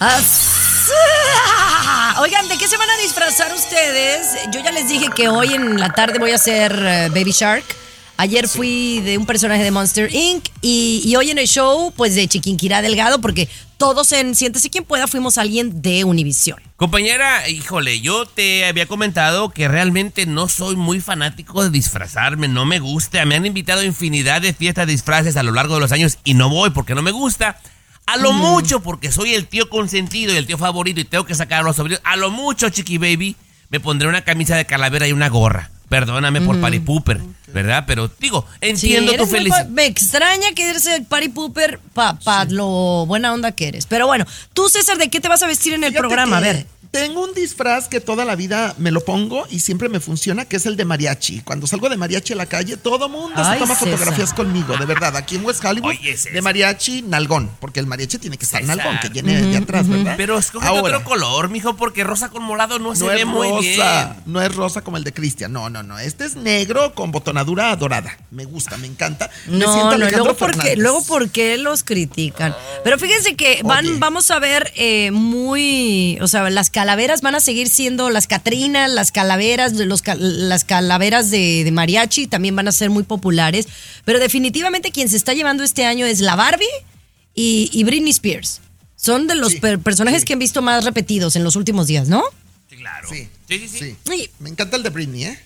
[2.18, 4.26] Oigan, ¿de qué se van a disfrazar ustedes?
[4.50, 7.64] Yo ya les dije que hoy en la tarde voy a ser eh, Baby Shark.
[8.16, 10.44] Ayer fui de un personaje de Monster Inc.
[10.60, 13.48] Y, y hoy en el show, pues de Chiquinquirá Delgado, porque
[13.78, 16.60] todos en Siéntese quien pueda fuimos alguien de Univisión.
[16.76, 22.64] Compañera, híjole, yo te había comentado que realmente no soy muy fanático de disfrazarme, no
[22.64, 23.24] me gusta.
[23.24, 26.18] Me han invitado a infinidad de fiestas de disfraces a lo largo de los años
[26.22, 27.60] y no voy porque no me gusta.
[28.06, 31.34] A lo mucho porque soy el tío consentido y el tío favorito y tengo que
[31.34, 32.02] sacar a los sobrinos.
[32.04, 33.36] A lo mucho, Chiqui Baby,
[33.72, 35.70] me pondré una camisa de calavera y una gorra.
[35.88, 37.20] Perdóname por Party Pooper,
[37.52, 37.84] ¿verdad?
[37.86, 39.66] Pero digo, entiendo Sí, tu felicidad.
[39.68, 43.86] Me extraña que eres el party pooper pa, pa lo buena onda que eres.
[43.86, 46.38] Pero bueno, tú, César, ¿de qué te vas a vestir en el Fíjate programa?
[46.38, 46.66] A ver.
[46.92, 50.56] Tengo un disfraz que toda la vida me lo pongo y siempre me funciona, que
[50.56, 51.40] es el de mariachi.
[51.40, 53.88] Cuando salgo de mariachi a la calle, todo mundo Ay, se toma César.
[53.96, 55.16] fotografías conmigo, de verdad.
[55.16, 58.76] Aquí en West Hollywood, Oye, de mariachi, nalgón, porque el mariachi tiene que estar César.
[58.76, 60.14] nalgón, que llene de atrás, ¿verdad?
[60.18, 63.48] Pero escoge otro color, mijo, porque rosa con morado no, se no ve es muy
[63.48, 64.22] rosa, bien.
[64.26, 65.98] no es rosa como el de Cristian, no, no, no.
[65.98, 68.18] Este es negro con botonadura dorada.
[68.30, 69.30] Me gusta, me encanta.
[69.46, 72.54] Me siento No, no, luego porque, luego porque los critican.
[72.84, 73.96] Pero fíjense que van, Oye.
[73.98, 78.90] vamos a ver eh, muy, o sea, las calaveras van a seguir siendo las Catrinas,
[78.90, 83.68] las calaveras, los, las calaveras de, de mariachi también van a ser muy populares.
[84.04, 86.66] Pero definitivamente quien se está llevando este año es la Barbie
[87.36, 88.60] y, y Britney Spears.
[88.96, 92.08] Son de los Sí, per- personajes que han visto más repetidos en los últimos días,
[92.08, 92.22] ¿no?
[92.68, 93.08] Sí, claro.
[93.08, 94.30] Sí, Sí, sí, sí.
[94.40, 95.38] Me encanta el de Britney, ¿eh?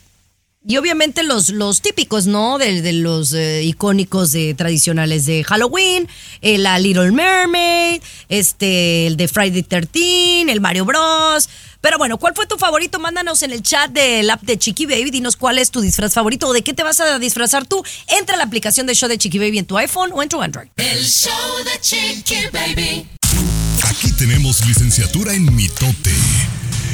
[0.67, 2.59] Y obviamente los, los típicos, ¿no?
[2.59, 6.09] De, de los eh, icónicos de, tradicionales de Halloween,
[6.43, 11.49] eh, la Little Mermaid, este, el de Friday 13, el Mario Bros.
[11.81, 12.99] Pero bueno, ¿cuál fue tu favorito?
[12.99, 16.49] Mándanos en el chat del app de Chiqui Baby, dinos cuál es tu disfraz favorito
[16.49, 17.85] o de qué te vas a disfrazar tú.
[18.19, 20.43] Entra a la aplicación de show de Chiqui Baby en tu iPhone o en tu
[20.43, 20.69] Android.
[20.77, 21.33] El show
[21.65, 23.07] de Chiqui Baby.
[23.85, 26.13] Aquí tenemos licenciatura en mitote.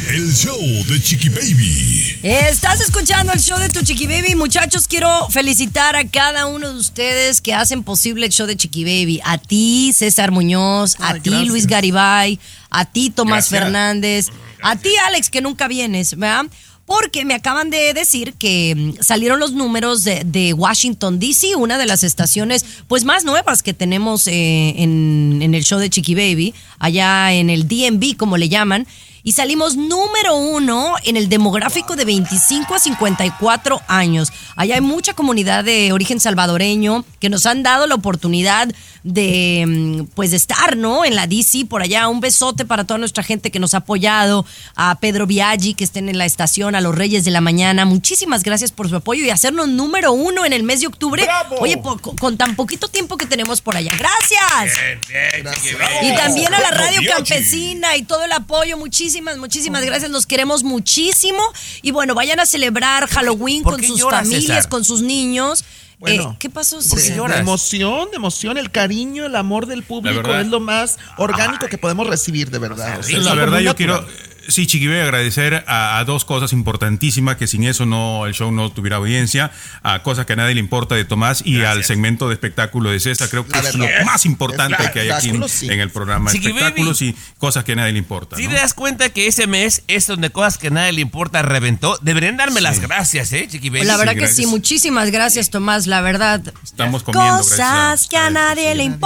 [0.09, 2.19] El show de Chiqui Baby.
[2.23, 4.35] Estás escuchando el show de tu Chiqui Baby.
[4.35, 8.85] Muchachos, quiero felicitar a cada uno de ustedes que hacen posible el show de Chiqui
[8.85, 9.21] Baby.
[9.25, 11.49] A ti, César Muñoz, a ti, gracias.
[11.49, 12.41] Luis Garibay,
[12.71, 13.61] a ti, Tomás Gracias.
[13.61, 14.29] Fernández,
[14.63, 16.47] a ti, Alex, que nunca vienes, ¿verdad?
[16.85, 21.79] Porque me acaban de decir que mm, salieron los números de, de Washington, D.C., una
[21.79, 26.15] de las estaciones pues más nuevas que tenemos eh, en, en el show de Chiqui
[26.15, 28.87] Baby, allá en el DMV, como le llaman.
[29.25, 34.33] Y salimos número uno en el demográfico de 25 a 54 años.
[34.57, 38.69] Allá hay mucha comunidad de origen salvadoreño que nos han dado la oportunidad
[39.05, 41.05] de, mm, pues, de estar, ¿no?
[41.05, 42.09] En la DC, por allá.
[42.09, 44.45] Un besote para toda nuestra gente que nos ha apoyado.
[44.75, 47.85] A Pedro Viaggi, que estén en la estación, a los Reyes de la Mañana.
[47.85, 51.23] Muchísimas gracias por su apoyo y hacernos número uno en el mes de octubre.
[51.61, 53.93] Oye, po- con, tan poquito tiempo que tenemos por allá.
[53.97, 54.79] Gracias.
[55.09, 56.09] Bien, bien, Chiqui Baby.
[56.09, 58.77] Y también a la radio campesina y todo el apoyo.
[58.77, 60.11] Muchísimas, muchísimas gracias.
[60.11, 61.41] Los queremos muchísimo.
[61.83, 64.69] Y bueno, vayan a celebrar Halloween ¿Por con sus familias, César?
[64.69, 65.65] con sus niños.
[65.99, 66.81] Bueno, Eh, ¿Qué pasó,
[67.15, 67.37] lloras?
[67.37, 71.79] De emoción, de emoción, el cariño, el amor del público es lo más orgánico que
[71.79, 72.99] podemos recibir, de verdad.
[72.99, 74.05] O sea, es la verdad yo natural.
[74.07, 78.27] quiero, sí, Chiqui, voy a agradecer a, a dos cosas importantísimas que sin eso no
[78.27, 79.51] el show no tuviera audiencia,
[79.83, 83.01] a cosas que a nadie le importa de Tomás y al segmento de espectáculo de
[83.01, 83.29] César.
[83.29, 84.01] Creo que La es verdad.
[84.01, 85.67] lo más importante que hay aquí en, espectáculo, sí.
[85.71, 86.31] en el programa.
[86.31, 88.37] Chiqui espectáculos y cosas que a nadie le importa.
[88.37, 88.51] Si ¿no?
[88.51, 91.99] te das cuenta que ese mes es donde cosas que a nadie le importa reventó,
[92.03, 93.85] deberían darme las gracias, ¿eh, Chiqui Baby?
[93.85, 95.87] La verdad que sí, muchísimas gracias, Tomás.
[95.87, 96.41] La verdad.
[96.63, 98.99] Estamos comiendo, Cosas gracias que a nadie le Ya se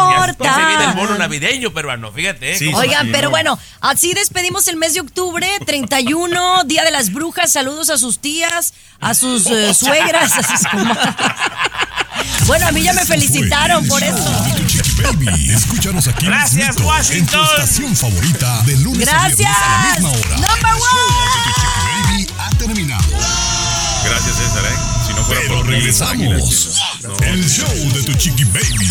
[0.66, 0.94] viene el importa.
[0.94, 2.52] mono navideño peruano, fíjate.
[2.52, 2.74] ¿eh?
[2.74, 3.30] Oigan, sí, pero no.
[3.30, 7.52] bueno, así despedimos el mes de octubre, 31, Día de las Brujas.
[7.52, 11.14] Saludos a sus tías, a sus eh, suegras, a sus comadres.
[12.46, 14.44] Bueno, a mí ya me felicitaron por eso.
[14.68, 17.40] Chiqui Baby, escúchanos aquí Gracias, Washington.
[17.40, 20.00] En tu estación favorita de lunes a viernes a la Gracias.
[20.00, 20.36] misma hora.
[20.36, 20.72] Number
[21.32, 21.66] Chiqui
[22.08, 23.04] Baby ha terminado.
[24.04, 24.64] Gracias, César.
[24.64, 24.76] ¿eh?
[25.06, 26.14] Si no fuera Pero por regresamos.
[27.00, 27.30] imagínate.
[27.30, 28.90] El show de tu Chiqui Baby.